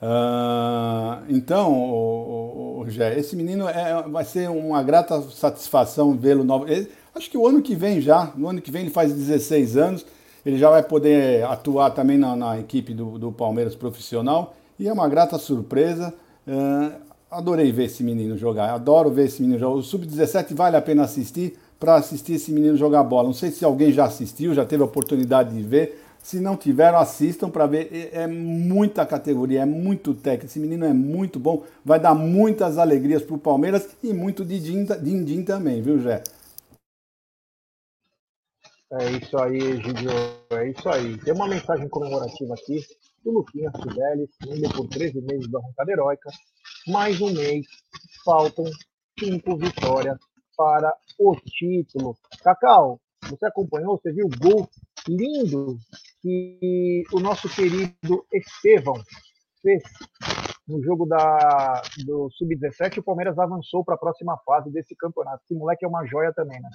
[0.00, 6.66] Uh, então, o, o, o esse menino é, vai ser uma grata satisfação vê-lo novo.
[7.14, 10.06] acho que o ano que vem já, no ano que vem ele faz 16 anos,
[10.46, 14.92] ele já vai poder atuar também na, na equipe do, do, Palmeiras profissional e é
[14.92, 16.14] uma grata surpresa.
[16.46, 19.74] Uh, adorei ver esse menino jogar, adoro ver esse menino jogar.
[19.76, 23.28] O Sub-17 vale a pena assistir para assistir esse menino jogar bola.
[23.28, 26.04] Não sei se alguém já assistiu, já teve a oportunidade de ver.
[26.20, 27.88] Se não tiveram, assistam para ver.
[27.92, 30.46] É, é muita categoria, é muito técnico.
[30.46, 35.42] Esse menino é muito bom, vai dar muitas alegrias para o Palmeiras e muito din-din
[35.44, 36.22] também, viu, Jé?
[38.90, 40.10] É isso aí, Gidio.
[40.50, 41.18] É isso aí.
[41.18, 42.80] Tem uma mensagem comemorativa aqui
[43.22, 46.30] do Luquinhas Fidelis, indo por 13 meses da arrancada heróica.
[46.88, 47.66] Mais um mês,
[48.24, 48.64] faltam
[49.18, 50.16] cinco vitórias
[50.56, 52.16] para o título.
[52.42, 54.66] Cacau, você acompanhou, você viu o gol
[55.06, 55.76] lindo
[56.22, 58.94] que o nosso querido Estevão
[59.60, 59.82] fez
[60.66, 65.42] no jogo da, do Sub-17 o Palmeiras avançou para a próxima fase desse campeonato.
[65.44, 66.70] Esse moleque é uma joia também, né?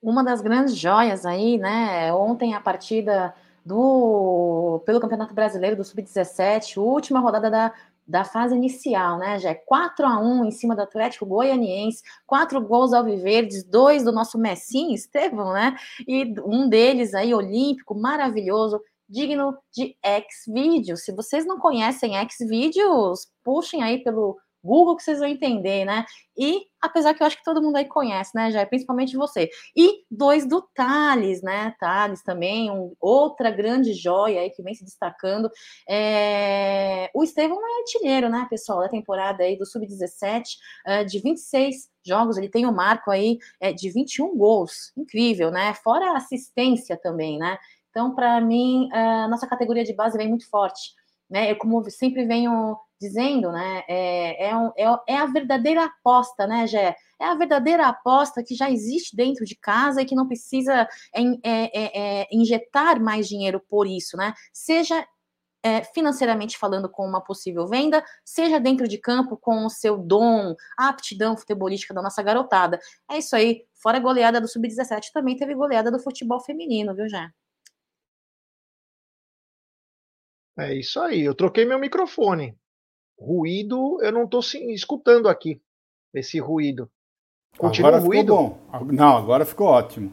[0.00, 2.12] Uma das grandes joias aí, né?
[2.14, 3.34] Ontem a partida
[3.64, 7.72] do pelo Campeonato Brasileiro do Sub-17, última rodada da
[8.06, 12.92] da fase inicial, né, já 4 a 1 em cima do Atlético Goianiense, quatro gols
[12.92, 15.76] ao Viverdes, dois do nosso Messinho, Estevão, né,
[16.08, 21.04] e um deles aí, olímpico, maravilhoso, digno de X-Videos.
[21.04, 26.04] Se vocês não conhecem X-Videos, puxem aí pelo Google que vocês vão entender, né?
[26.36, 29.50] E apesar que eu acho que todo mundo aí conhece, né, já principalmente você.
[29.76, 31.74] E dois do Thales, né?
[31.78, 35.50] Thales também, um, outra grande joia aí que vem se destacando.
[35.88, 37.10] É...
[37.14, 40.42] O Estevão é artilheiro, né, pessoal, da temporada aí do Sub-17,
[40.86, 44.92] uh, de 26 jogos, ele tem o um marco aí é, de 21 gols.
[44.96, 45.74] Incrível, né?
[45.74, 47.58] Fora a assistência também, né?
[47.90, 50.94] Então, para mim, a nossa categoria de base vem muito forte.
[51.30, 51.52] Né?
[51.52, 53.82] Eu, como sempre venho dizendo, né?
[53.88, 56.94] É, é, é, é a verdadeira aposta, né, Gé?
[57.18, 61.22] É a verdadeira aposta que já existe dentro de casa e que não precisa é,
[61.22, 64.34] é, é, é injetar mais dinheiro por isso, né?
[64.52, 65.06] Seja
[65.92, 70.88] financeiramente falando com uma possível venda, seja dentro de campo com o seu dom, a
[70.88, 72.80] aptidão futebolística da nossa garotada.
[73.10, 73.64] É isso aí.
[73.74, 77.30] Fora a goleada do Sub-17, também teve goleada do futebol feminino, viu, Jé?
[80.60, 81.22] É isso aí.
[81.22, 82.54] Eu troquei meu microfone.
[83.18, 85.60] Ruído, eu não estou escutando aqui
[86.12, 86.90] esse ruído.
[87.56, 88.36] Continua agora ruído?
[88.36, 88.92] Ficou bom.
[88.92, 90.12] Não, agora ficou ótimo.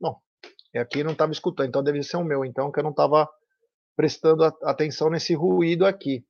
[0.00, 0.20] Bom,
[0.74, 3.28] aqui não estava escutando, então deve ser o meu, então, que eu não estava
[3.96, 6.24] prestando atenção nesse ruído aqui.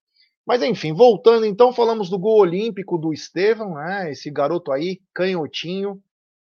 [0.47, 4.11] Mas enfim, voltando então, falamos do gol olímpico do Estevão, né?
[4.11, 6.03] Esse garoto aí, canhotinho,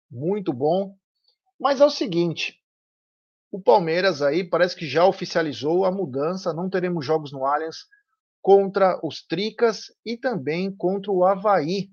[0.10, 0.96] muito bom.
[1.60, 2.60] Mas é o seguinte,
[3.52, 7.78] o Palmeiras aí parece que já oficializou a mudança, não teremos jogos no Allianz
[8.42, 11.90] contra os Tricas e também contra o Havaí.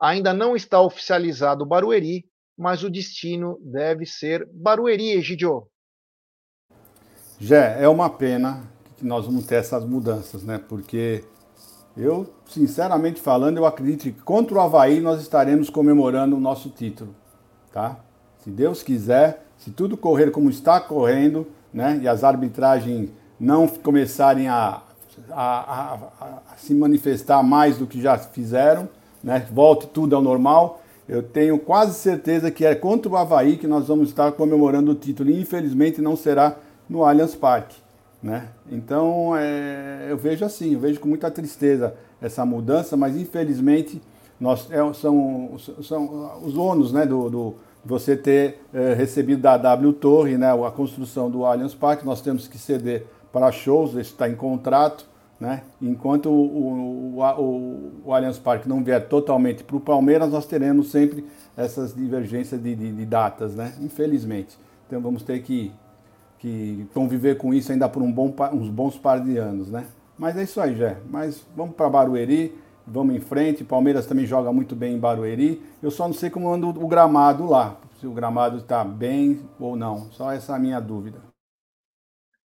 [0.00, 2.24] Ainda não está oficializado o Barueri,
[2.56, 5.68] mas o destino deve ser Barueri, Egidio.
[7.38, 10.58] Jé, é uma pena que nós vamos ter essas mudanças, né?
[10.58, 11.24] Porque
[11.96, 17.14] eu, sinceramente falando, eu acredito que contra o Havaí nós estaremos comemorando o nosso título,
[17.72, 17.98] tá?
[18.38, 24.48] Se Deus quiser, se tudo correr como está correndo, né, e as arbitragens não começarem
[24.48, 24.82] a,
[25.30, 25.98] a, a,
[26.52, 28.88] a se manifestar mais do que já fizeram,
[29.22, 33.66] né, volte tudo ao normal, eu tenho quase certeza que é contra o Havaí que
[33.66, 35.30] nós vamos estar comemorando o título.
[35.30, 36.56] E infelizmente não será
[36.88, 37.76] no Allianz Parque.
[38.22, 38.48] Né?
[38.70, 44.00] Então é, eu vejo assim, eu vejo com muita tristeza essa mudança, mas infelizmente
[44.40, 47.54] nós, é, são, são os ônus né, do, do
[47.84, 52.46] você ter é, recebido da W Torre né, a construção do Allianz Parque, nós temos
[52.46, 55.06] que ceder para shows, isso está em contrato,
[55.40, 55.62] né?
[55.80, 60.92] Enquanto o, o, o, o Allianz Parque não vier totalmente para o Palmeiras, nós teremos
[60.92, 61.26] sempre
[61.56, 63.74] essas divergências de, de, de, datas, né?
[63.80, 64.56] Infelizmente.
[64.86, 65.72] Então vamos ter que,
[66.38, 69.86] que conviver com isso ainda por um bom, uns bons par de anos, né?
[70.16, 70.98] Mas é isso aí, Jé.
[71.10, 72.54] Mas vamos para Barueri
[72.86, 73.64] vamos em frente.
[73.64, 75.62] Palmeiras também joga muito bem em Barueri.
[75.82, 79.76] Eu só não sei como anda o gramado lá, se o gramado está bem ou
[79.76, 80.10] não.
[80.12, 81.20] Só essa é a minha dúvida.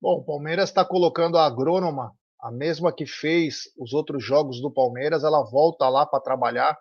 [0.01, 4.71] Bom, o Palmeiras está colocando a agrônoma, a mesma que fez os outros jogos do
[4.71, 6.79] Palmeiras, ela volta lá para trabalhar,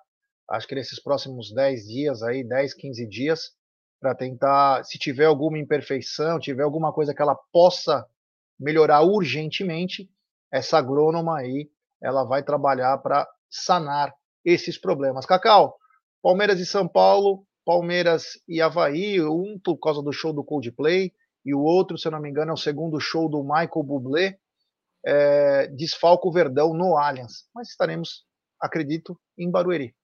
[0.52, 3.52] acho que nesses próximos 10 dias aí, 10, 15 dias,
[4.00, 8.06] para tentar, se tiver alguma imperfeição, tiver alguma coisa que ela possa
[8.60, 10.10] melhorar urgentemente,
[10.52, 11.70] essa agrônoma aí,
[12.02, 13.28] ela vai trabalhar para
[13.64, 15.26] sanar esses problemas.
[15.26, 15.78] Cacau,
[16.22, 21.12] Palmeiras e São Paulo, Palmeiras e Havaí, um por causa do show do Coldplay,
[21.44, 24.38] e o outro, se eu não me engano, é o segundo show do Michael Bublé,
[25.06, 25.70] é,
[26.24, 27.46] o Verdão no Allianz.
[27.54, 28.26] Mas estaremos,
[28.60, 29.96] acredito, em Barueri.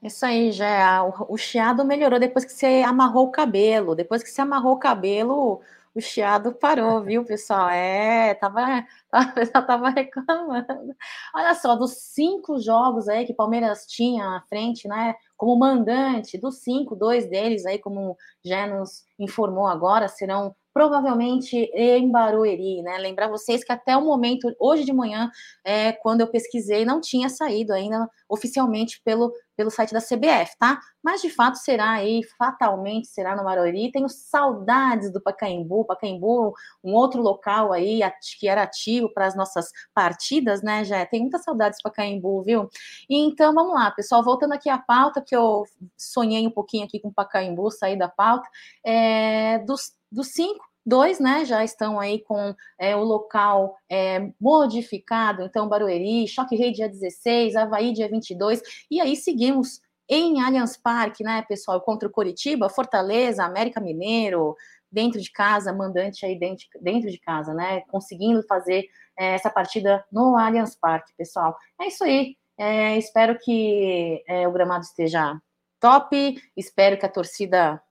[0.00, 1.02] Isso aí, já.
[1.02, 3.96] O, o chiado melhorou depois que você amarrou o cabelo.
[3.96, 5.60] Depois que você amarrou o cabelo,
[5.96, 7.70] o chiado parou, viu, pessoal?
[7.70, 8.84] É, tava,
[9.30, 10.94] o pessoal tava reclamando.
[11.34, 16.36] Olha só, dos cinco jogos aí que o Palmeiras tinha à frente, né, como mandante,
[16.36, 22.98] dos cinco, dois deles aí, como já nos informou agora, serão provavelmente em Barueri, né?
[22.98, 25.30] Lembrar vocês que até o momento, hoje de manhã,
[25.64, 30.78] é, quando eu pesquisei, não tinha saído ainda oficialmente pelo, pelo site da CBF, tá?
[31.02, 33.90] Mas de fato será aí, fatalmente será no Barueri.
[33.90, 36.54] Tenho saudades do Pacaembu, Pacaembu,
[36.84, 38.00] um outro local aí
[38.38, 40.84] que era ativo para as nossas partidas, né?
[40.84, 42.68] Já tem muitas saudades do Pacaembu, viu?
[43.08, 45.64] Então vamos lá, pessoal, voltando aqui à pauta que eu
[45.96, 48.48] sonhei um pouquinho aqui com o Pacaembu, sair da pauta,
[48.84, 55.42] é, dos dos cinco, dois, né, já estão aí com é, o local é, modificado,
[55.42, 61.24] então Barueri, Choque Rei dia 16, Havaí dia 22, e aí seguimos em Allianz Parque,
[61.24, 64.54] né, pessoal, contra o Coritiba, Fortaleza, América Mineiro,
[64.90, 68.84] dentro de casa, mandante aí dentro, dentro de casa, né, conseguindo fazer
[69.18, 71.56] é, essa partida no Allianz Parque, pessoal.
[71.80, 75.36] É isso aí, é, espero que é, o gramado esteja
[75.80, 77.82] top, espero que a torcida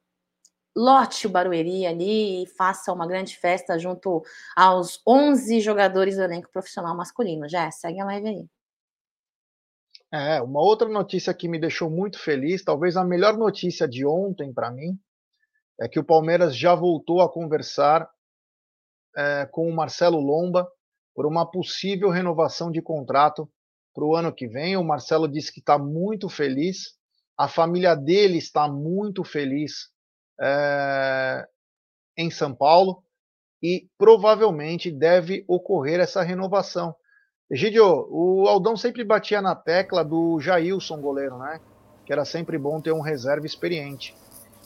[0.75, 4.23] lote o Barueri ali e faça uma grande festa junto
[4.55, 7.47] aos 11 jogadores do elenco profissional masculino.
[7.47, 8.49] Já segue a live aí.
[10.11, 14.53] É, uma outra notícia que me deixou muito feliz, talvez a melhor notícia de ontem
[14.53, 14.99] para mim,
[15.79, 18.09] é que o Palmeiras já voltou a conversar
[19.15, 20.69] é, com o Marcelo Lomba
[21.13, 23.49] por uma possível renovação de contrato
[23.93, 24.77] para o ano que vem.
[24.77, 26.97] O Marcelo disse que está muito feliz,
[27.37, 29.89] a família dele está muito feliz
[30.39, 31.47] é,
[32.17, 33.03] em São Paulo
[33.61, 36.95] e provavelmente deve ocorrer essa renovação.
[37.49, 41.59] Egidio, o Aldão sempre batia na tecla do Jailson, goleiro, né?
[42.05, 44.15] Que era sempre bom ter um reserva experiente.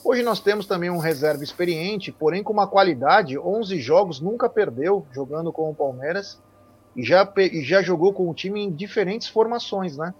[0.02, 5.06] Hoje nós temos também um reserva experiente, porém com uma qualidade, 11 jogos, nunca perdeu
[5.12, 6.42] jogando com o Palmeiras
[6.96, 10.14] e já, e já jogou com o time em diferentes formações, né?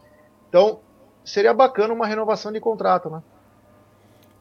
[0.48, 0.80] Então,
[1.24, 3.22] seria bacana uma renovação de contrato, né?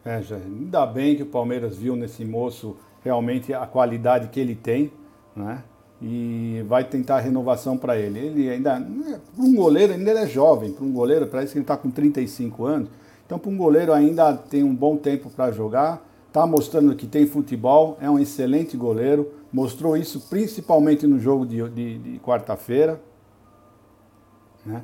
[0.04, 4.56] É, já, ainda bem que o Palmeiras viu nesse moço realmente a qualidade que ele
[4.56, 4.92] tem,
[5.36, 5.64] né?
[6.02, 8.20] E vai tentar renovação para ele.
[8.20, 11.76] Ele ainda, para um goleiro, ainda é jovem, para um goleiro, parece que ele está
[11.76, 12.90] com 35 anos.
[13.26, 17.28] Então, para um goleiro ainda tem um bom tempo para jogar, está mostrando que tem
[17.28, 23.00] futebol, é um excelente goleiro, mostrou isso principalmente no jogo de, de, de quarta-feira.
[24.66, 24.82] Né?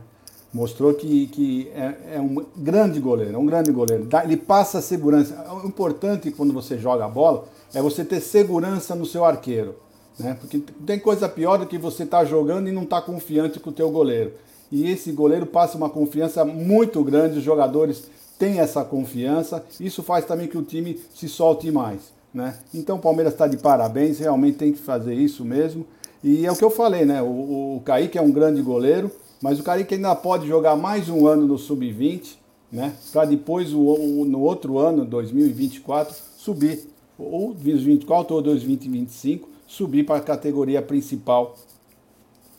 [0.55, 4.07] Mostrou que, que é, é, um grande goleiro, é um grande goleiro.
[4.23, 5.35] Ele passa segurança.
[5.61, 7.43] O importante quando você joga a bola
[7.73, 9.75] é você ter segurança no seu arqueiro.
[10.17, 10.37] Né?
[10.39, 13.59] Porque tem coisa pior do que você estar tá jogando e não estar tá confiante
[13.59, 14.31] com o teu goleiro.
[14.71, 20.23] E esse goleiro passa uma confiança muito grande, os jogadores tem essa confiança, isso faz
[20.23, 22.13] também que o time se solte mais.
[22.33, 22.57] Né?
[22.73, 25.85] Então o Palmeiras está de parabéns, realmente tem que fazer isso mesmo.
[26.23, 27.21] E é o que eu falei, né?
[27.21, 29.11] O, o Kaique é um grande goleiro,
[29.45, 32.35] mas o Kaique ainda pode jogar mais um ano no Sub-20,
[32.71, 32.95] né?
[33.13, 40.81] Para depois, no outro ano, 2024, subir, ou 2024 ou 2025, subir para a categoria
[40.81, 41.55] principal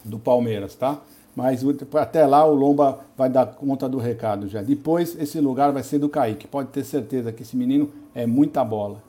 [0.05, 1.03] do Palmeiras, tá?
[1.34, 1.64] Mas
[1.95, 4.62] até lá o Lomba vai dar conta do recado já.
[4.62, 6.47] Depois esse lugar vai ser do Kaique.
[6.47, 9.03] Pode ter certeza que esse menino é muita bola.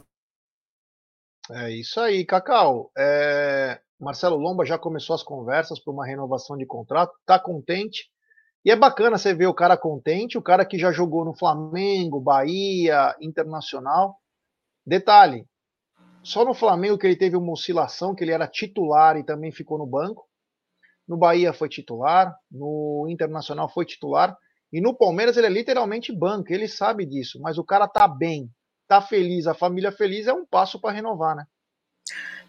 [1.52, 2.90] É isso aí, Cacau.
[2.98, 3.80] É...
[4.00, 8.10] Marcelo Lomba já começou as conversas para uma renovação de contrato, está contente.
[8.64, 12.20] E é bacana você ver o cara contente, o cara que já jogou no Flamengo,
[12.20, 14.18] Bahia, Internacional.
[14.86, 15.46] Detalhe,
[16.24, 19.78] só no Flamengo que ele teve uma oscilação, que ele era titular e também ficou
[19.78, 20.28] no banco.
[21.08, 24.38] No Bahia foi titular, no Internacional foi titular,
[24.72, 28.52] e no Palmeiras ele é literalmente banco, ele sabe disso, mas o cara tá bem,
[28.88, 31.46] tá feliz, a família feliz é um passo para renovar, né?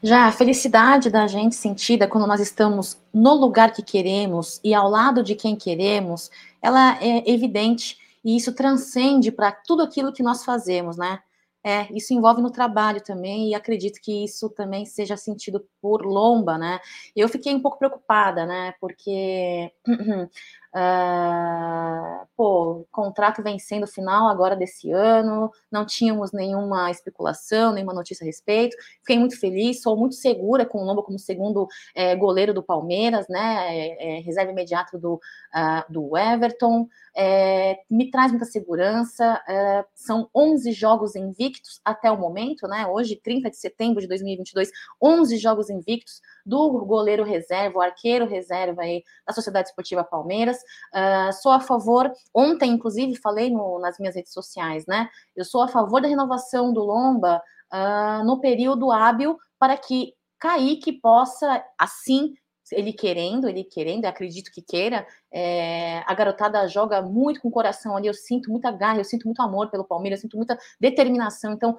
[0.03, 4.89] Já a felicidade da gente sentida quando nós estamos no lugar que queremos e ao
[4.89, 6.31] lado de quem queremos,
[6.63, 11.21] ela é evidente e isso transcende para tudo aquilo que nós fazemos, né?
[11.65, 16.57] É, isso envolve no trabalho também, e acredito que isso também seja sentido por Lomba,
[16.57, 16.79] né?
[17.15, 18.75] Eu fiquei um pouco preocupada, né?
[18.81, 19.73] Porque
[20.75, 28.27] Uh, pô, contrato vencendo final agora desse ano, não tínhamos nenhuma especulação, nenhuma notícia a
[28.27, 28.77] respeito.
[29.01, 33.27] Fiquei muito feliz, sou muito segura com o Lomba como segundo é, goleiro do Palmeiras,
[33.29, 33.77] né?
[33.77, 36.87] É, é, reserva imediato do, uh, do Everton.
[37.17, 39.43] É, me traz muita segurança.
[39.49, 42.87] É, são 11 jogos invictos até o momento, né?
[42.87, 44.71] Hoje, 30 de setembro de 2022,
[45.03, 50.58] 11 jogos invictos do goleiro reserva, o arqueiro reserva aí da Sociedade Esportiva Palmeiras.
[50.95, 55.09] Uh, sou a favor, ontem, inclusive, falei no, nas minhas redes sociais, né?
[55.37, 57.43] Eu sou a favor da renovação do Lomba
[57.73, 62.35] uh, no período hábil para que Kaique possa, assim,
[62.73, 67.97] ele querendo, ele querendo, acredito que queira, é, a garotada joga muito com o coração
[67.97, 71.53] ali, eu sinto muita garra, eu sinto muito amor pelo Palmeiras, eu sinto muita determinação,
[71.53, 71.77] então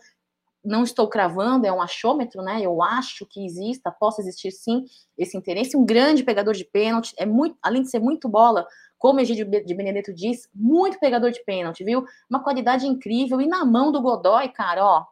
[0.70, 2.61] não estou cravando, é um achômetro, né?
[2.61, 4.86] Eu acho que exista, possa existir sim
[5.17, 5.76] esse interesse.
[5.76, 8.67] Um grande pegador de pênalti, é muito, além de ser muito bola,
[8.97, 12.05] como Egídio de Benedetto diz, muito pegador de pênalti, viu?
[12.30, 13.41] Uma qualidade incrível.
[13.41, 15.05] E na mão do Godoy, cara, ó,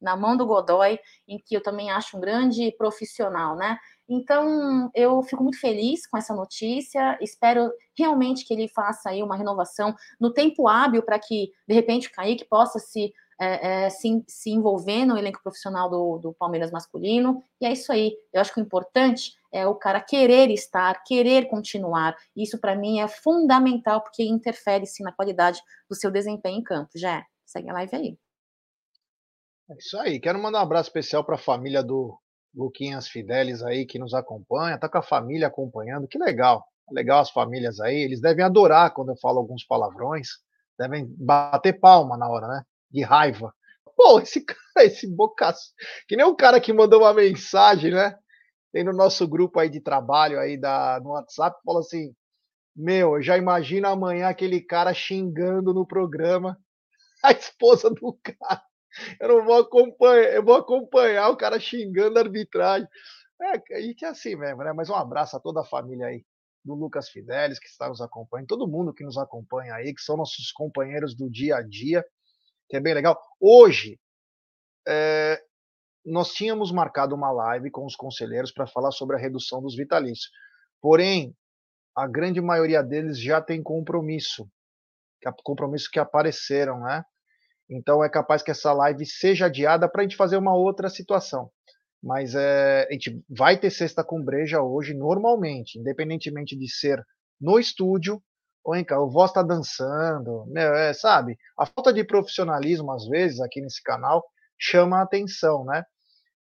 [0.00, 0.98] na mão do Godoy,
[1.28, 3.78] em que eu também acho um grande profissional, né?
[4.08, 7.16] Então, eu fico muito feliz com essa notícia.
[7.22, 12.08] Espero realmente que ele faça aí uma renovação no tempo hábil para que, de repente,
[12.08, 16.70] o Kaique possa se é, é, se, se envolver no elenco profissional do, do Palmeiras
[16.70, 18.16] masculino, e é isso aí.
[18.32, 22.16] Eu acho que o importante é o cara querer estar, querer continuar.
[22.36, 26.90] Isso, para mim, é fundamental, porque interfere, sim, na qualidade do seu desempenho em campo.
[26.96, 28.18] Já segue a live aí.
[29.70, 30.20] É isso aí.
[30.20, 32.18] Quero mandar um abraço especial para a família do
[32.54, 34.78] Luquinhas Fidelis aí, que nos acompanha.
[34.78, 36.06] Tá com a família acompanhando.
[36.06, 36.66] Que legal.
[36.90, 37.96] Legal as famílias aí.
[37.96, 40.28] Eles devem adorar quando eu falo alguns palavrões.
[40.78, 42.62] Devem bater palma na hora, né?
[42.94, 43.52] De raiva.
[43.96, 45.72] pô, esse cara, esse bocaço.
[46.08, 48.16] Que nem o cara que mandou uma mensagem, né?
[48.72, 52.14] Tem no nosso grupo aí de trabalho aí da, no WhatsApp, falou assim:
[52.76, 56.58] Meu, eu já imagino amanhã aquele cara xingando no programa
[57.22, 58.62] a esposa do cara.
[59.20, 62.88] Eu não vou acompanhar, eu vou acompanhar o cara xingando a arbitragem.
[63.42, 64.72] É, a gente é assim mesmo, né?
[64.72, 66.24] Mas um abraço a toda a família aí
[66.64, 70.16] do Lucas Fidelis, que está nos acompanhando, todo mundo que nos acompanha aí, que são
[70.16, 72.04] nossos companheiros do dia a dia,
[72.68, 73.20] que é bem legal.
[73.40, 73.98] Hoje,
[74.86, 75.42] é,
[76.04, 80.30] nós tínhamos marcado uma live com os conselheiros para falar sobre a redução dos vitalícios.
[80.80, 81.34] Porém,
[81.96, 84.48] a grande maioria deles já tem compromisso,
[85.42, 87.04] compromisso que apareceram, né?
[87.70, 91.50] Então é capaz que essa live seja adiada para a gente fazer uma outra situação.
[92.02, 97.02] Mas é, a gente vai ter sexta com breja hoje, normalmente, independentemente de ser
[97.40, 98.22] no estúdio
[98.64, 99.02] ou em casa.
[99.02, 101.38] O Voz está dançando, meu, é, sabe?
[101.58, 104.24] A falta de profissionalismo, às vezes, aqui nesse canal,
[104.58, 105.84] chama a atenção, né?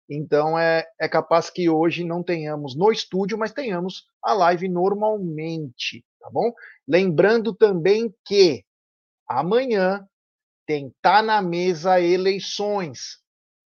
[0.08, 6.04] Então é, é capaz que hoje não tenhamos no estúdio, mas tenhamos a live normalmente,
[6.20, 6.52] tá bom?
[6.86, 8.64] Lembrando também que
[9.28, 10.04] amanhã
[10.66, 13.20] tem Tá na Mesa Eleições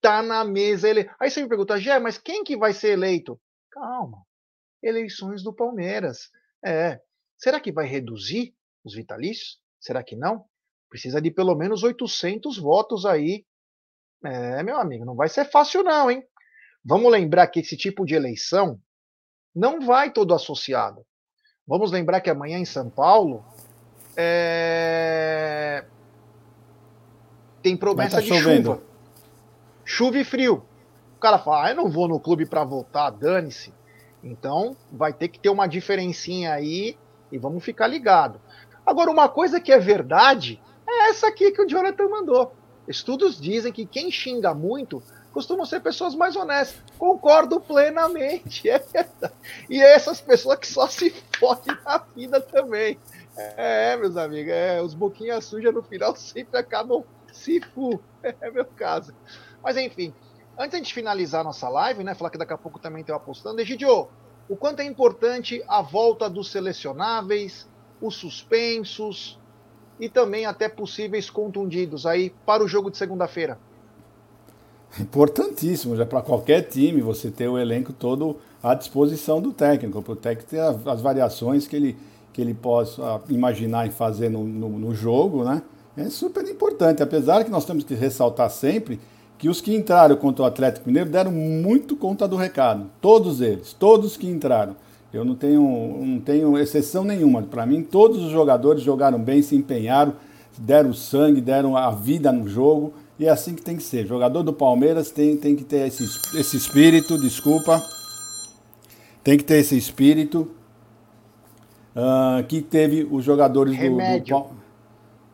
[0.04, 0.86] tá na mesa.
[0.86, 1.10] Ele...
[1.18, 3.40] Aí você me pergunta, Gé, mas quem que vai ser eleito?
[3.72, 4.18] Calma.
[4.82, 6.28] Eleições do Palmeiras.
[6.62, 7.00] É.
[7.44, 9.60] Será que vai reduzir os vitalícios?
[9.78, 10.46] Será que não?
[10.88, 13.44] Precisa de pelo menos 800 votos aí.
[14.24, 16.26] É, meu amigo, não vai ser fácil não, hein?
[16.82, 18.80] Vamos lembrar que esse tipo de eleição
[19.54, 21.04] não vai todo associado.
[21.68, 23.44] Vamos lembrar que amanhã em São Paulo
[24.16, 25.84] é...
[27.62, 28.72] tem promessa tá de chovendo.
[28.72, 28.82] chuva
[29.84, 30.64] chuva e frio.
[31.14, 33.70] O cara fala, ah, eu não vou no clube para votar, dane-se.
[34.22, 36.96] Então vai ter que ter uma diferencinha aí
[37.30, 38.40] e vamos ficar ligado.
[38.84, 42.52] Agora, uma coisa que é verdade é essa aqui que o Jonathan mandou.
[42.86, 45.02] Estudos dizem que quem xinga muito
[45.32, 46.80] costumam ser pessoas mais honestas.
[46.98, 48.68] Concordo plenamente.
[48.70, 48.80] É
[49.68, 52.98] e é essas pessoas que só se fodem na vida também.
[53.36, 58.00] É, meus amigos, é, os boquinhas sujas no final sempre acabam se fu.
[58.40, 59.12] É meu caso.
[59.62, 60.14] Mas enfim,
[60.58, 64.08] antes de finalizar nossa live, né, falar que daqui a pouco também tem apostando, Egidio,
[64.48, 67.66] o quanto é importante a volta dos selecionáveis,
[68.00, 69.38] os suspensos
[69.98, 73.58] e também até possíveis contundidos aí para o jogo de segunda-feira.
[75.00, 80.12] Importantíssimo, já para qualquer time você ter o elenco todo à disposição do técnico, para
[80.12, 81.96] o técnico ter as variações que ele,
[82.32, 85.62] que ele possa imaginar em fazer no, no, no jogo, né?
[85.96, 89.00] É super importante, apesar que nós temos que ressaltar sempre
[89.38, 92.90] que os que entraram contra o Atlético Mineiro deram muito conta do recado.
[93.00, 94.76] Todos eles, todos que entraram.
[95.12, 95.62] Eu não tenho,
[96.04, 97.42] não tenho exceção nenhuma.
[97.42, 100.14] Para mim, todos os jogadores jogaram bem, se empenharam,
[100.58, 102.94] deram sangue, deram a vida no jogo.
[103.18, 104.06] E é assim que tem que ser.
[104.06, 106.04] Jogador do Palmeiras tem, tem que ter esse,
[106.36, 107.80] esse espírito, desculpa.
[109.22, 110.50] Tem que ter esse espírito
[111.94, 114.36] uh, que teve os jogadores Remédio.
[114.36, 114.50] do, do.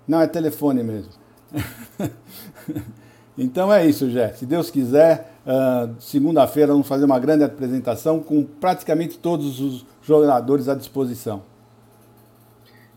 [0.07, 1.13] Não, é telefone mesmo.
[3.43, 4.35] Então é isso, Jé.
[4.35, 10.69] Se Deus quiser, uh, segunda-feira vamos fazer uma grande apresentação com praticamente todos os jogadores
[10.69, 11.43] à disposição.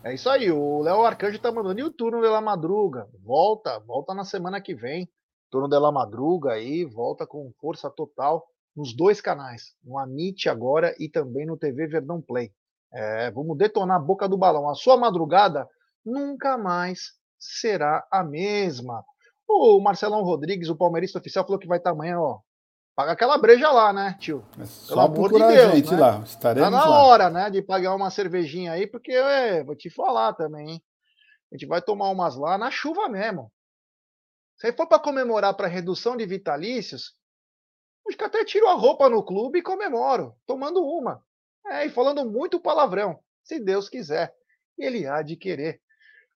[0.04, 1.80] É isso aí, o Léo Arcanjo tá mandando.
[1.80, 3.08] E o turno de la madruga?
[3.24, 5.08] Volta, volta na semana que vem.
[5.50, 8.44] Turno de la madruga aí, volta com força total
[8.76, 12.52] nos dois canais, no Amit agora e também no TV Verdão Play.
[12.92, 14.68] É, vamos detonar a boca do balão.
[14.68, 15.66] A sua madrugada
[16.04, 19.02] nunca mais será a mesma.
[19.48, 22.40] O Marcelão Rodrigues, o palmeirista oficial, falou que vai estar amanhã, ó.
[22.96, 24.46] Paga aquela breja lá, né, tio?
[24.58, 26.00] É só Pelo amor de Deus, a gente né?
[26.00, 26.20] lá.
[26.20, 27.02] Estaremos tá na lá.
[27.04, 30.82] hora, né, de pagar uma cervejinha aí, porque é, vou te falar também, hein?
[31.52, 33.52] A gente vai tomar umas lá na chuva mesmo.
[34.56, 37.14] Se for para comemorar para redução de vitalícios,
[38.08, 41.20] acho que até tiro a roupa no clube e comemoro, tomando uma.
[41.66, 44.32] É, e falando muito palavrão, se Deus quiser.
[44.78, 45.80] Ele há de querer.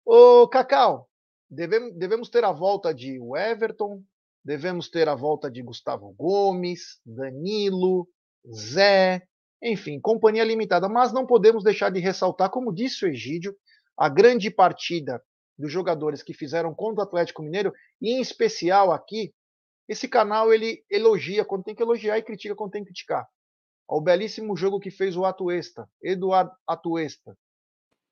[0.04, 1.07] Ô, Cacau,
[1.50, 4.02] devemos, devemos ter a volta de Everton,
[4.44, 8.08] devemos ter a volta de Gustavo Gomes, Danilo,
[8.52, 9.22] Zé,
[9.62, 10.88] enfim, companhia limitada.
[10.88, 13.56] Mas não podemos deixar de ressaltar, como disse o Egídio,
[13.96, 15.22] a grande partida
[15.58, 19.34] dos jogadores que fizeram contra o Atlético Mineiro, e em especial aqui,
[19.88, 23.26] esse canal ele elogia quando tem que elogiar e critica quando tem que criticar.
[23.88, 27.36] O belíssimo jogo que fez o Atuesta, Eduardo Atuesta,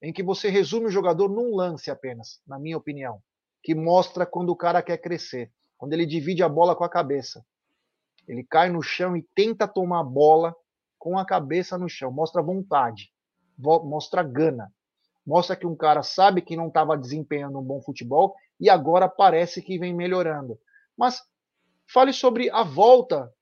[0.01, 3.20] em que você resume o jogador num lance apenas, na minha opinião,
[3.62, 7.44] que mostra quando o cara quer crescer, quando ele divide a bola com a cabeça.
[8.28, 10.55] Ele cai no chão e tenta tomar a bola
[10.99, 13.12] com a cabeça no chão, mostra vontade,
[13.59, 14.72] mostra gana,
[15.26, 19.62] mostra que um cara sabe que não estava desempenhando um bom futebol e agora parece
[19.62, 20.59] que vem melhorando.
[20.97, 21.22] Mas
[21.92, 23.32] fale sobre a volta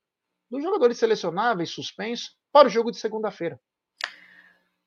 [0.49, 3.59] dos jogadores selecionáveis suspensos para o jogo de segunda-feira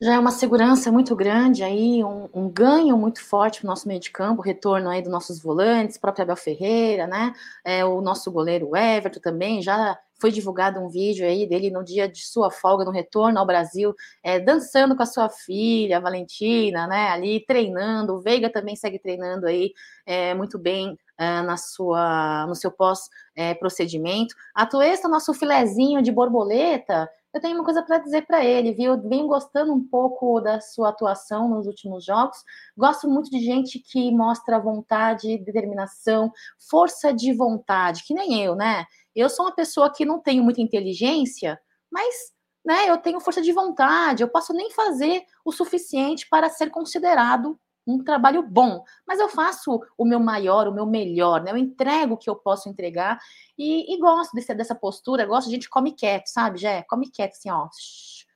[0.01, 3.89] já é uma segurança muito grande aí, um, um ganho muito forte para o nosso
[3.89, 7.33] meio de campo, retorno aí dos nossos volantes, próprio Abel Ferreira, né?
[7.65, 12.09] É, o nosso goleiro Everton também, já foi divulgado um vídeo aí dele no dia
[12.09, 17.09] de sua folga, no retorno ao Brasil, é, dançando com a sua filha, Valentina, né?
[17.11, 19.73] Ali treinando, o Veiga também segue treinando aí
[20.07, 24.35] é, muito bem é, na sua, no seu pós-procedimento.
[24.35, 28.73] É, a Tuesta, nosso filezinho de borboleta, eu tenho uma coisa para dizer para ele,
[28.73, 28.95] viu?
[28.95, 32.39] Eu venho gostando um pouco da sua atuação nos últimos jogos.
[32.77, 36.33] Gosto muito de gente que mostra vontade, determinação,
[36.71, 38.87] força de vontade, que nem eu, né?
[39.15, 41.61] Eu sou uma pessoa que não tenho muita inteligência,
[41.91, 42.33] mas
[42.65, 47.59] né, eu tenho força de vontade, eu posso nem fazer o suficiente para ser considerado
[47.89, 51.51] um trabalho bom, mas eu faço o meu maior, o meu melhor, né?
[51.51, 53.19] Eu entrego o que eu posso entregar
[53.57, 56.83] e, e gosto desse, dessa postura, gosto de gente come quieto, sabe, Jé?
[56.89, 57.69] Come quieto, assim, ó,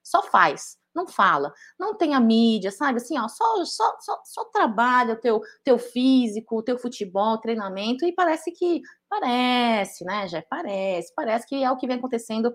[0.02, 2.96] só faz, não fala, não tem a mídia, sabe?
[2.96, 8.06] Assim, ó, só, só, só, só trabalha o teu, teu físico, o teu futebol, treinamento,
[8.06, 10.42] e parece que, parece, né, Jé?
[10.48, 12.52] Parece, parece que é o que vem acontecendo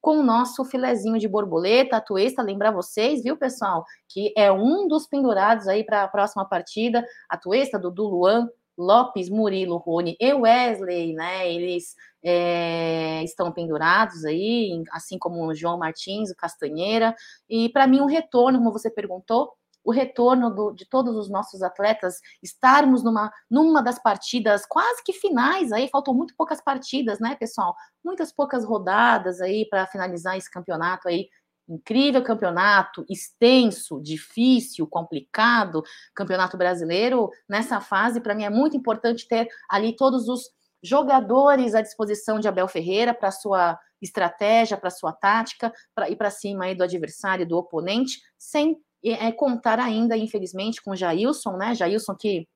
[0.00, 4.88] com o nosso filezinho de borboleta, a Tuesta, lembrar vocês, viu, pessoal, que é um
[4.88, 8.48] dos pendurados aí para a próxima partida, a Tuesta do Luan,
[8.78, 11.52] Lopes, Murilo, Rony e Wesley, né?
[11.52, 11.94] Eles
[12.24, 17.14] é, estão pendurados aí, assim como o João Martins, o Castanheira.
[17.48, 19.52] E para mim, um retorno, como você perguntou,
[19.84, 25.12] o retorno do, de todos os nossos atletas, estarmos numa, numa das partidas quase que
[25.12, 27.74] finais aí, faltam muito poucas partidas, né, pessoal?
[28.04, 31.28] Muitas poucas rodadas aí para finalizar esse campeonato aí.
[31.68, 35.82] Incrível campeonato, extenso, difícil, complicado,
[36.14, 37.30] campeonato brasileiro.
[37.48, 40.50] Nessa fase, para mim, é muito importante ter ali todos os
[40.82, 46.30] jogadores à disposição de Abel Ferreira para sua estratégia, para sua tática, para ir para
[46.30, 51.74] cima aí do adversário, do oponente, sem é, contar ainda, infelizmente, com Jailson, né?
[51.74, 52.46] Jailson que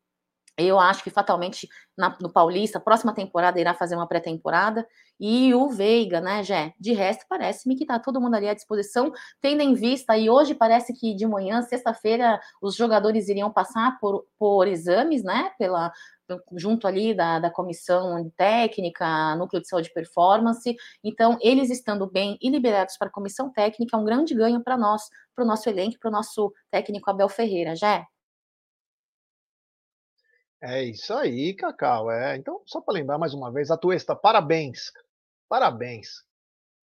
[0.57, 4.87] eu acho que fatalmente na, no Paulista, próxima temporada irá fazer uma pré-temporada.
[5.19, 6.73] E o Veiga, né, Jé?
[6.79, 10.55] De resto, parece-me que tá todo mundo ali à disposição, tendo em vista, e hoje
[10.55, 15.51] parece que de manhã, sexta-feira, os jogadores iriam passar por, por exames, né?
[15.59, 15.93] Pela,
[16.57, 20.75] junto ali da, da comissão técnica, núcleo de saúde e performance.
[21.03, 24.77] Então, eles estando bem e liberados para a comissão técnica é um grande ganho para
[24.77, 25.03] nós,
[25.35, 28.05] para o nosso elenco, para o nosso técnico Abel Ferreira, já
[30.65, 32.11] é isso aí, Cacau.
[32.11, 32.37] É.
[32.37, 34.91] Então, só para lembrar mais uma vez, a Tuesta, parabéns.
[35.49, 36.25] Parabéns.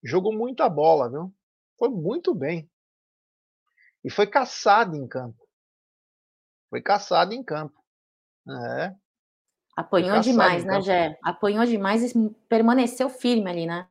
[0.04, 1.34] Jogou muita bola, viu?
[1.78, 2.70] Foi muito bem.
[4.04, 5.48] E foi caçado em campo.
[6.70, 7.84] Foi caçado em campo.
[8.50, 8.96] É.
[9.76, 11.20] Apanhou demais, né, Jé?
[11.24, 13.88] Apanhou demais e permaneceu firme ali, né?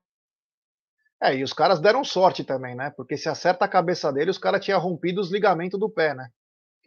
[1.22, 2.90] É, e os caras deram sorte também, né?
[2.90, 6.30] Porque se acerta a cabeça dele, os caras tinham rompido os ligamentos do pé, né?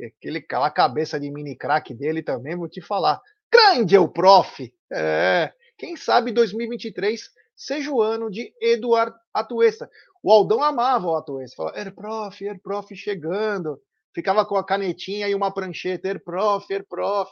[0.01, 3.21] Aquele, aquela cabeça de mini crack dele também, vou te falar.
[3.51, 4.73] Grande é o prof!
[4.91, 9.89] É, quem sabe 2023 seja o ano de Eduardo Atuesta.
[10.21, 11.55] O Aldão amava o Atuesta.
[11.55, 13.79] Falava, er prof, er prof chegando.
[14.13, 17.31] Ficava com a canetinha e uma prancheta, er prof, er prof.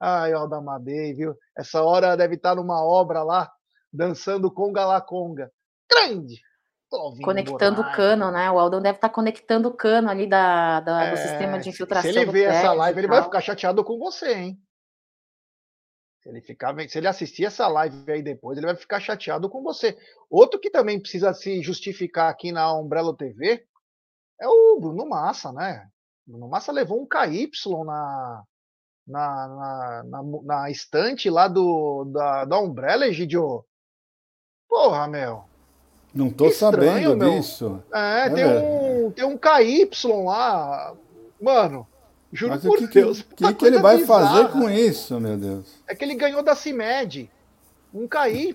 [0.00, 1.34] Ai, Alda Amadei, viu?
[1.56, 3.50] Essa hora deve estar numa obra lá,
[3.92, 5.50] dançando conga la conga.
[5.90, 6.40] Grande!
[7.22, 8.50] Conectando o cano, né?
[8.50, 12.10] O Aldão deve estar conectando o cano ali da, da é, do sistema de infiltração.
[12.10, 14.62] Se ele ver essa live, ele vai ficar chateado com você, hein?
[16.22, 19.62] Se ele, ficar, se ele assistir essa live aí depois, ele vai ficar chateado com
[19.62, 19.96] você.
[20.30, 23.66] Outro que também precisa se justificar aqui na Umbrella TV
[24.40, 25.88] é o Bruno Massa, né?
[26.26, 27.50] O Bruno Massa levou um KY
[27.84, 28.44] na,
[29.06, 33.64] na, na, na, na estante lá do, da, da Umbrella, Egidio.
[34.68, 35.47] Porra, meu.
[36.18, 37.30] Não tô estranho, sabendo meu.
[37.30, 37.80] disso.
[37.94, 39.88] É, é tem, um, tem um KY
[40.24, 40.92] lá.
[41.40, 41.86] Mano,
[42.32, 43.20] juro Mas por que, Deus.
[43.20, 44.26] O que, que ele vai bizarra.
[44.26, 45.66] fazer com isso, meu Deus?
[45.86, 47.30] É que ele ganhou da CIMED.
[47.94, 48.52] Um KY.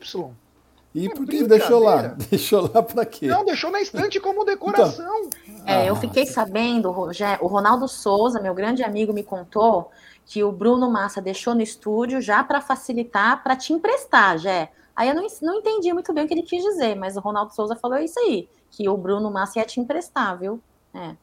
[0.94, 2.02] E é por que deixou lá?
[2.30, 3.28] Deixou lá para quê?
[3.28, 5.30] Não, deixou na estante como decoração.
[5.48, 9.90] Então, é, eu fiquei sabendo, o Ronaldo Souza, meu grande amigo, me contou
[10.26, 14.70] que o Bruno Massa deixou no estúdio já para facilitar, para te emprestar, Jé.
[14.96, 17.54] Aí eu não, não entendi muito bem o que ele quis dizer, mas o Ronaldo
[17.54, 20.62] Souza falou isso aí, que o Bruno Massa ia te emprestar, viu?
[20.94, 21.16] É.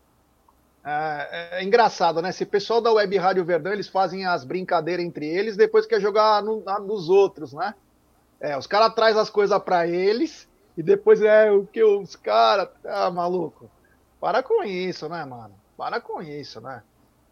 [0.83, 2.31] É, é, engraçado, né?
[2.31, 6.43] Esse pessoal da Web Rádio Verdão, eles fazem as brincadeiras entre eles, depois quer jogar
[6.43, 7.75] no, na, nos outros, né?
[8.41, 12.69] É, os caras trazem as coisas para eles e depois é o que os caras.
[12.85, 13.71] Ah, maluco.
[14.19, 15.55] Para com isso, né, mano?
[15.77, 16.83] Para com isso, né?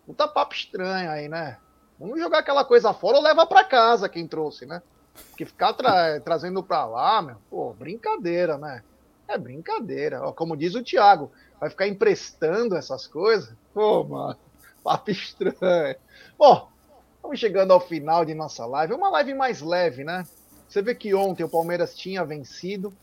[0.07, 1.57] Puta papo estranho aí, né?
[1.99, 4.83] Vamos jogar aquela coisa fora ou leva para casa quem trouxe, né?
[5.31, 8.83] Porque ficar tra trazendo para lá, meu, pô, brincadeira, né?
[9.27, 10.23] É brincadeira.
[10.23, 11.31] Ó, como diz o Thiago,
[11.61, 13.55] vai ficar emprestando essas coisas?
[13.75, 14.39] Pô, mano,
[14.83, 15.97] papo estranho.
[16.39, 16.69] Bom,
[17.17, 18.95] estamos chegando ao final de nossa live.
[18.95, 20.27] Uma live mais leve, né?
[20.69, 22.95] Você vê que ontem o Palmeiras tinha vencido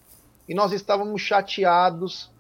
[0.48, 2.32] e nós estávamos chateados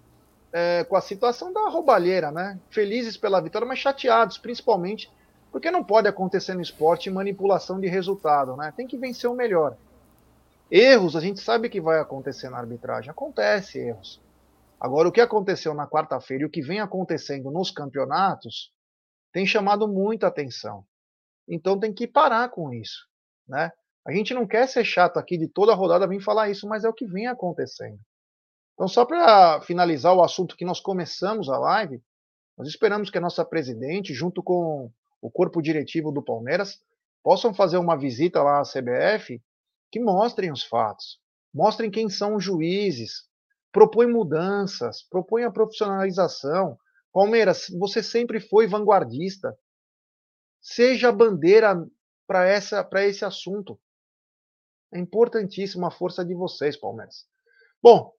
[0.54, 2.60] é, com a situação da roubalheira, né?
[2.70, 5.12] Felizes pela vitória, mas chateados, principalmente
[5.56, 8.74] porque não pode acontecer no esporte manipulação de resultado, né?
[8.76, 9.78] Tem que vencer o melhor.
[10.70, 13.10] Erros, a gente sabe que vai acontecer na arbitragem.
[13.10, 14.22] Acontece erros.
[14.78, 18.74] Agora, o que aconteceu na quarta-feira e o que vem acontecendo nos campeonatos
[19.32, 20.86] tem chamado muita atenção.
[21.48, 23.08] Então tem que parar com isso,
[23.48, 23.72] né?
[24.06, 26.84] A gente não quer ser chato aqui de toda a rodada vir falar isso, mas
[26.84, 27.98] é o que vem acontecendo.
[28.74, 32.04] Então, só para finalizar o assunto que nós começamos a live,
[32.58, 34.92] nós esperamos que a nossa presidente, junto com
[35.26, 36.80] o corpo diretivo do Palmeiras,
[37.24, 39.42] possam fazer uma visita lá à CBF
[39.92, 41.20] que mostrem os fatos,
[41.52, 43.24] mostrem quem são os juízes,
[43.72, 46.78] propõe mudanças, propõe a profissionalização.
[47.12, 49.58] Palmeiras, você sempre foi vanguardista.
[50.62, 51.76] Seja bandeira
[52.28, 53.80] para essa para esse assunto.
[54.94, 57.26] É importantíssima a força de vocês, Palmeiras.
[57.82, 58.14] Bom,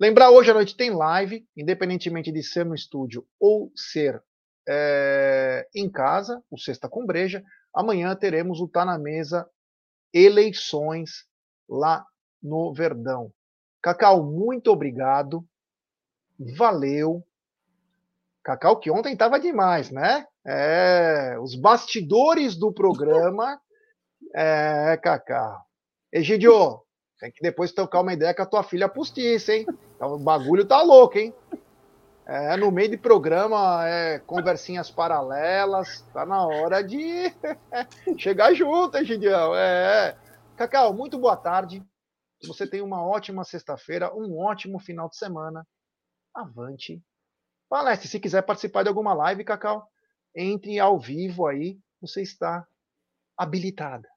[0.00, 4.22] lembrar hoje à noite tem live, independentemente de ser no estúdio ou ser
[4.68, 7.42] é, em casa, o Sexta com Breja.
[7.74, 9.48] Amanhã teremos o Tá na Mesa
[10.12, 11.24] eleições
[11.68, 12.04] lá
[12.42, 13.32] no Verdão.
[13.82, 15.44] Cacau, muito obrigado.
[16.56, 17.24] Valeu.
[18.44, 20.26] Cacau, que ontem estava demais, né?
[20.44, 23.60] É, os bastidores do programa.
[24.34, 25.60] É, Cacau.
[26.10, 26.80] Egidio,
[27.20, 29.66] tem que depois tocar uma ideia com a tua filha postiça, hein?
[29.94, 31.34] Então, o bagulho tá louco, hein?
[32.24, 37.32] É, no meio de programa, é, conversinhas paralelas, tá na hora de
[38.16, 39.54] chegar junto, hein, Gideão?
[39.56, 40.16] É.
[40.56, 41.84] Cacau, muito boa tarde.
[42.44, 45.66] Você tem uma ótima sexta-feira, um ótimo final de semana.
[46.34, 47.02] Avante.
[47.68, 49.88] Palestre, se quiser participar de alguma live, Cacau,
[50.34, 52.66] entre ao vivo aí, você está
[53.36, 54.08] habilitada.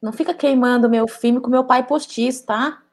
[0.00, 2.83] Não fica queimando meu filme com meu pai postiço, tá?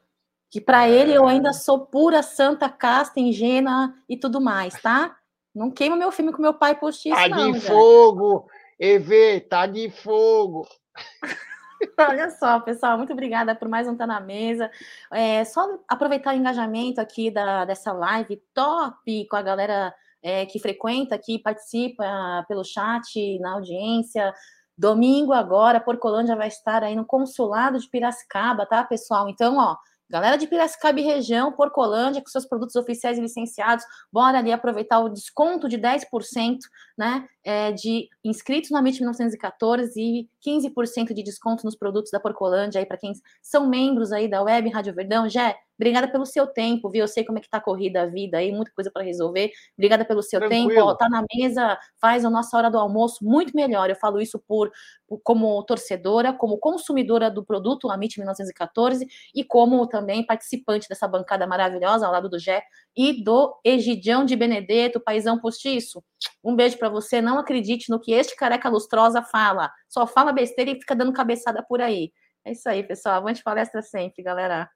[0.52, 5.16] Que para ele eu ainda sou pura, santa, casta, ingênua e tudo mais, tá?
[5.56, 7.54] Não queima meu filme com meu pai postiço, tá não.
[7.54, 8.48] de fogo!
[8.78, 10.68] EV, tá de fogo!
[11.98, 14.70] Olha só, pessoal, muito obrigada por mais um Tá na Mesa.
[15.12, 20.60] É, só aproveitar o engajamento aqui da, dessa live top com a galera é, que
[20.60, 24.34] frequenta aqui, participa pelo chat, na audiência.
[24.78, 29.30] Domingo agora, Porcolândia vai estar aí no consulado de Piracicaba, tá, pessoal?
[29.30, 29.78] Então, ó,
[30.12, 35.00] Galera de Piracicaba e região, Porcolândia, com seus produtos oficiais e licenciados, bora ali aproveitar
[35.00, 36.58] o desconto de 10%,
[36.98, 42.80] né, é, de inscritos no Amit 1914 e 15% de desconto nos produtos da Porcolândia
[42.80, 45.28] aí para quem são membros aí da Web Rádio Verdão.
[45.28, 47.02] Jé, Obrigada pelo seu tempo, viu?
[47.02, 49.50] Eu sei como é que tá corrida a vida aí, muita coisa para resolver.
[49.76, 50.70] Obrigada pelo seu Tranquilo.
[50.70, 50.82] tempo.
[50.84, 53.90] Ó, tá na mesa, faz a nossa hora do almoço muito melhor.
[53.90, 54.72] Eu falo isso por,
[55.08, 61.48] por como torcedora, como consumidora do produto Amit 1914 e como também participante dessa bancada
[61.48, 62.62] maravilhosa ao lado do Jé
[62.96, 66.04] e do Egidião de Benedetto, paizão postiço.
[66.44, 67.22] Um beijo para você.
[67.22, 69.72] Não acredite no que este careca lustrosa fala.
[69.88, 72.12] Só fala besteira e fica dando cabeçada por aí.
[72.46, 73.16] É isso aí, pessoal.
[73.16, 74.70] Avante palestra sempre, galera.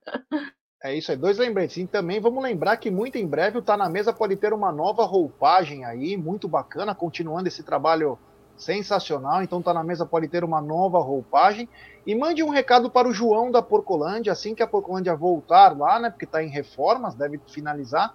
[0.84, 1.78] É isso aí, dois lembretes.
[1.78, 4.72] E também vamos lembrar que muito em breve o Tá na Mesa pode ter uma
[4.72, 8.20] nova roupagem aí, muito bacana, continuando esse trabalho
[8.58, 9.42] sensacional.
[9.42, 11.68] Então Tá na Mesa pode ter uma nova roupagem.
[12.06, 16.00] E mande um recado para o João da Porcolândia, assim que a Porcolândia voltar lá,
[16.00, 16.10] né?
[16.10, 18.14] Porque está em reformas, deve finalizar.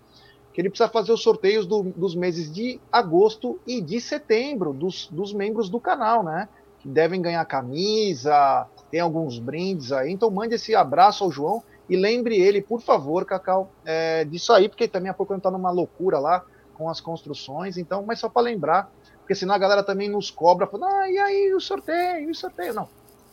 [0.52, 5.08] Que ele precisa fazer os sorteios do, dos meses de agosto e de setembro, dos,
[5.08, 6.48] dos membros do canal, né?
[6.78, 10.12] Que devem ganhar camisa, tem alguns brindes aí.
[10.12, 14.68] Então mande esse abraço ao João e lembre ele, por favor, Cacau, é, disso aí,
[14.68, 16.44] porque também a ele tá numa loucura lá
[16.74, 18.90] com as construções, então, mas só para lembrar,
[19.30, 22.74] porque senão a galera também nos cobra, falando, ah, e aí o sorteio, o sorteio?
[22.74, 22.88] Não.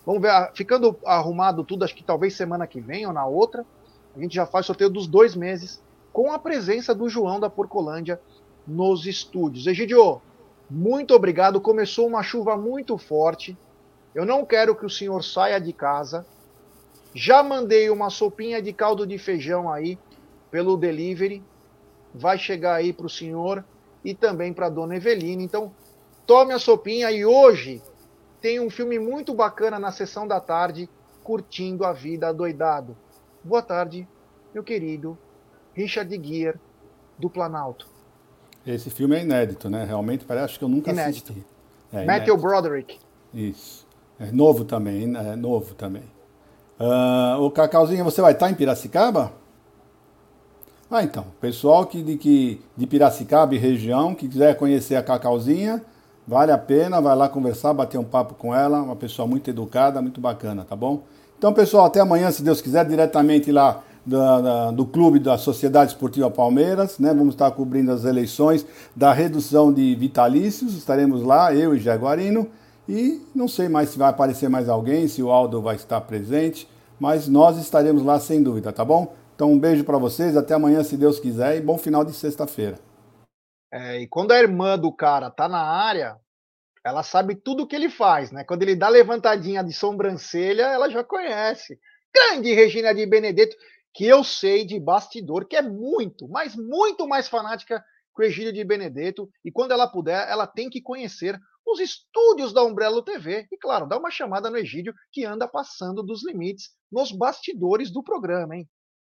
[0.05, 3.65] Vamos ver, ficando arrumado tudo, acho que talvez semana que vem ou na outra,
[4.15, 5.81] a gente já faz sorteio dos dois meses,
[6.13, 8.21] com a presença do João da Porcolândia
[8.67, 9.65] nos estúdios.
[9.65, 10.21] Egidio,
[10.69, 11.59] muito obrigado.
[11.59, 13.57] Começou uma chuva muito forte.
[14.13, 16.27] Eu não quero que o senhor saia de casa
[17.11, 19.97] já mandei uma sopinha de caldo de feijão aí
[20.51, 21.41] pelo delivery.
[22.13, 23.65] Vai chegar aí para o senhor
[24.07, 25.43] e também para dona Eveline.
[25.43, 25.71] Então,
[26.27, 27.81] tome a sopinha e hoje
[28.41, 30.89] tem um filme muito bacana na sessão da tarde,
[31.23, 32.95] Curtindo a Vida Doidado.
[33.41, 34.05] Boa tarde,
[34.53, 35.17] meu querido
[35.73, 36.59] Richard Gere,
[37.17, 37.87] do Planalto.
[38.65, 39.85] Esse filme é inédito, né?
[39.85, 41.31] Realmente parece que eu nunca inédito.
[41.31, 41.47] assisti.
[41.93, 42.37] É, Matthew inédito.
[42.37, 42.99] Broderick.
[43.33, 43.87] Isso.
[44.19, 46.03] É novo também, é novo também.
[46.79, 49.31] Uh, o Cacauzinho, você vai estar em Piracicaba?
[50.91, 55.83] Ah, então, pessoal que de, que, de Piracicaba e região, que quiser conhecer a Cacauzinha,
[56.27, 60.01] vale a pena, vai lá conversar, bater um papo com ela, uma pessoa muito educada,
[60.01, 61.03] muito bacana, tá bom?
[61.37, 66.29] Então, pessoal, até amanhã, se Deus quiser, diretamente lá da, do clube da Sociedade Esportiva
[66.31, 67.13] Palmeiras, né?
[67.13, 72.47] Vamos estar cobrindo as eleições da redução de vitalícios, estaremos lá, eu e Jaguarino,
[72.89, 76.67] e não sei mais se vai aparecer mais alguém, se o Aldo vai estar presente,
[76.99, 79.13] mas nós estaremos lá sem dúvida, tá bom?
[79.35, 82.86] Então um beijo para vocês, até amanhã se Deus quiser e bom final de sexta-feira.
[83.71, 86.17] É, e quando a irmã do cara tá na área,
[86.83, 88.43] ela sabe tudo o que ele faz, né?
[88.43, 91.79] Quando ele dá levantadinha de sobrancelha, ela já conhece.
[92.13, 93.55] Grande Regina de Benedetto,
[93.93, 97.83] que eu sei de bastidor, que é muito, mas muito mais fanática
[98.15, 99.29] que o Egílio de Benedetto.
[99.43, 103.85] E quando ela puder, ela tem que conhecer os estúdios da Umbrello TV e, claro,
[103.87, 108.69] dá uma chamada no Egídio que anda passando dos limites nos bastidores do programa, hein?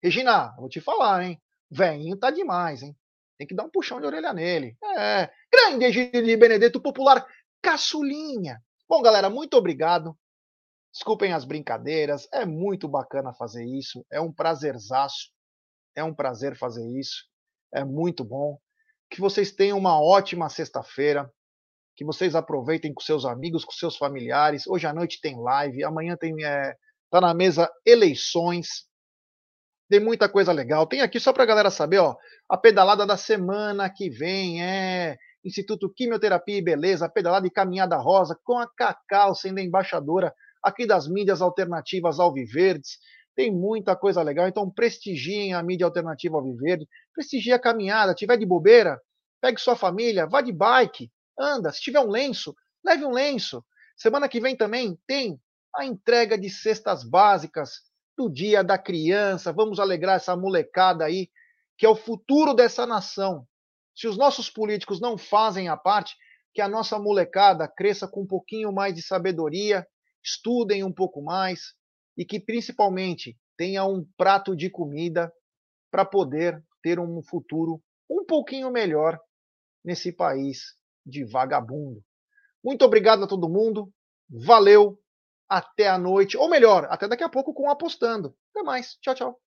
[0.03, 1.41] Regina, vou te falar, hein?
[1.71, 2.97] Veinho tá demais, hein?
[3.41, 4.77] Tem que dar um puxão de orelha nele.
[4.99, 7.27] É, grande Egídio de Benedetto, popular
[7.63, 8.63] caçulinha.
[8.87, 10.15] Bom, galera, muito obrigado.
[10.93, 15.31] Desculpem as brincadeiras, é muito bacana fazer isso, é um prazerzaço,
[15.97, 17.25] é um prazer fazer isso,
[17.73, 18.59] é muito bom.
[19.11, 21.33] Que vocês tenham uma ótima sexta-feira,
[21.97, 24.67] que vocês aproveitem com seus amigos, com seus familiares.
[24.67, 26.75] Hoje à noite tem live, amanhã tem é,
[27.11, 28.85] tá na mesa eleições.
[29.91, 30.87] Tem muita coisa legal.
[30.87, 32.15] Tem aqui só para a galera saber, ó,
[32.49, 38.39] a pedalada da semana que vem é Instituto Quimioterapia e Beleza, pedalada e caminhada rosa
[38.45, 42.99] com a Cacau sendo a embaixadora aqui das mídias alternativas Alviverdes.
[43.35, 48.47] Tem muita coisa legal, então prestigiem a mídia alternativa Alviverde, prestigie a caminhada, tiver de
[48.47, 49.01] bobeira,
[49.41, 51.73] pegue sua família, vá de bike, anda.
[51.73, 52.55] Se tiver um lenço,
[52.85, 53.65] leve um lenço.
[53.97, 55.41] Semana que vem também tem
[55.75, 57.90] a entrega de cestas básicas
[58.21, 59.51] do Dia da Criança.
[59.51, 61.31] Vamos alegrar essa molecada aí,
[61.79, 63.47] que é o futuro dessa nação.
[63.95, 66.15] Se os nossos políticos não fazem a parte,
[66.53, 69.87] que a nossa molecada cresça com um pouquinho mais de sabedoria,
[70.23, 71.73] estudem um pouco mais
[72.15, 75.33] e que principalmente tenha um prato de comida
[75.91, 79.19] para poder ter um futuro um pouquinho melhor
[79.83, 80.75] nesse país
[81.07, 82.05] de vagabundo.
[82.63, 83.91] Muito obrigado a todo mundo.
[84.29, 84.99] Valeu.
[85.51, 86.37] Até a noite.
[86.39, 88.35] Ou melhor, até daqui a pouco com Apostando.
[88.55, 88.97] Até mais.
[89.03, 89.50] Tchau, tchau.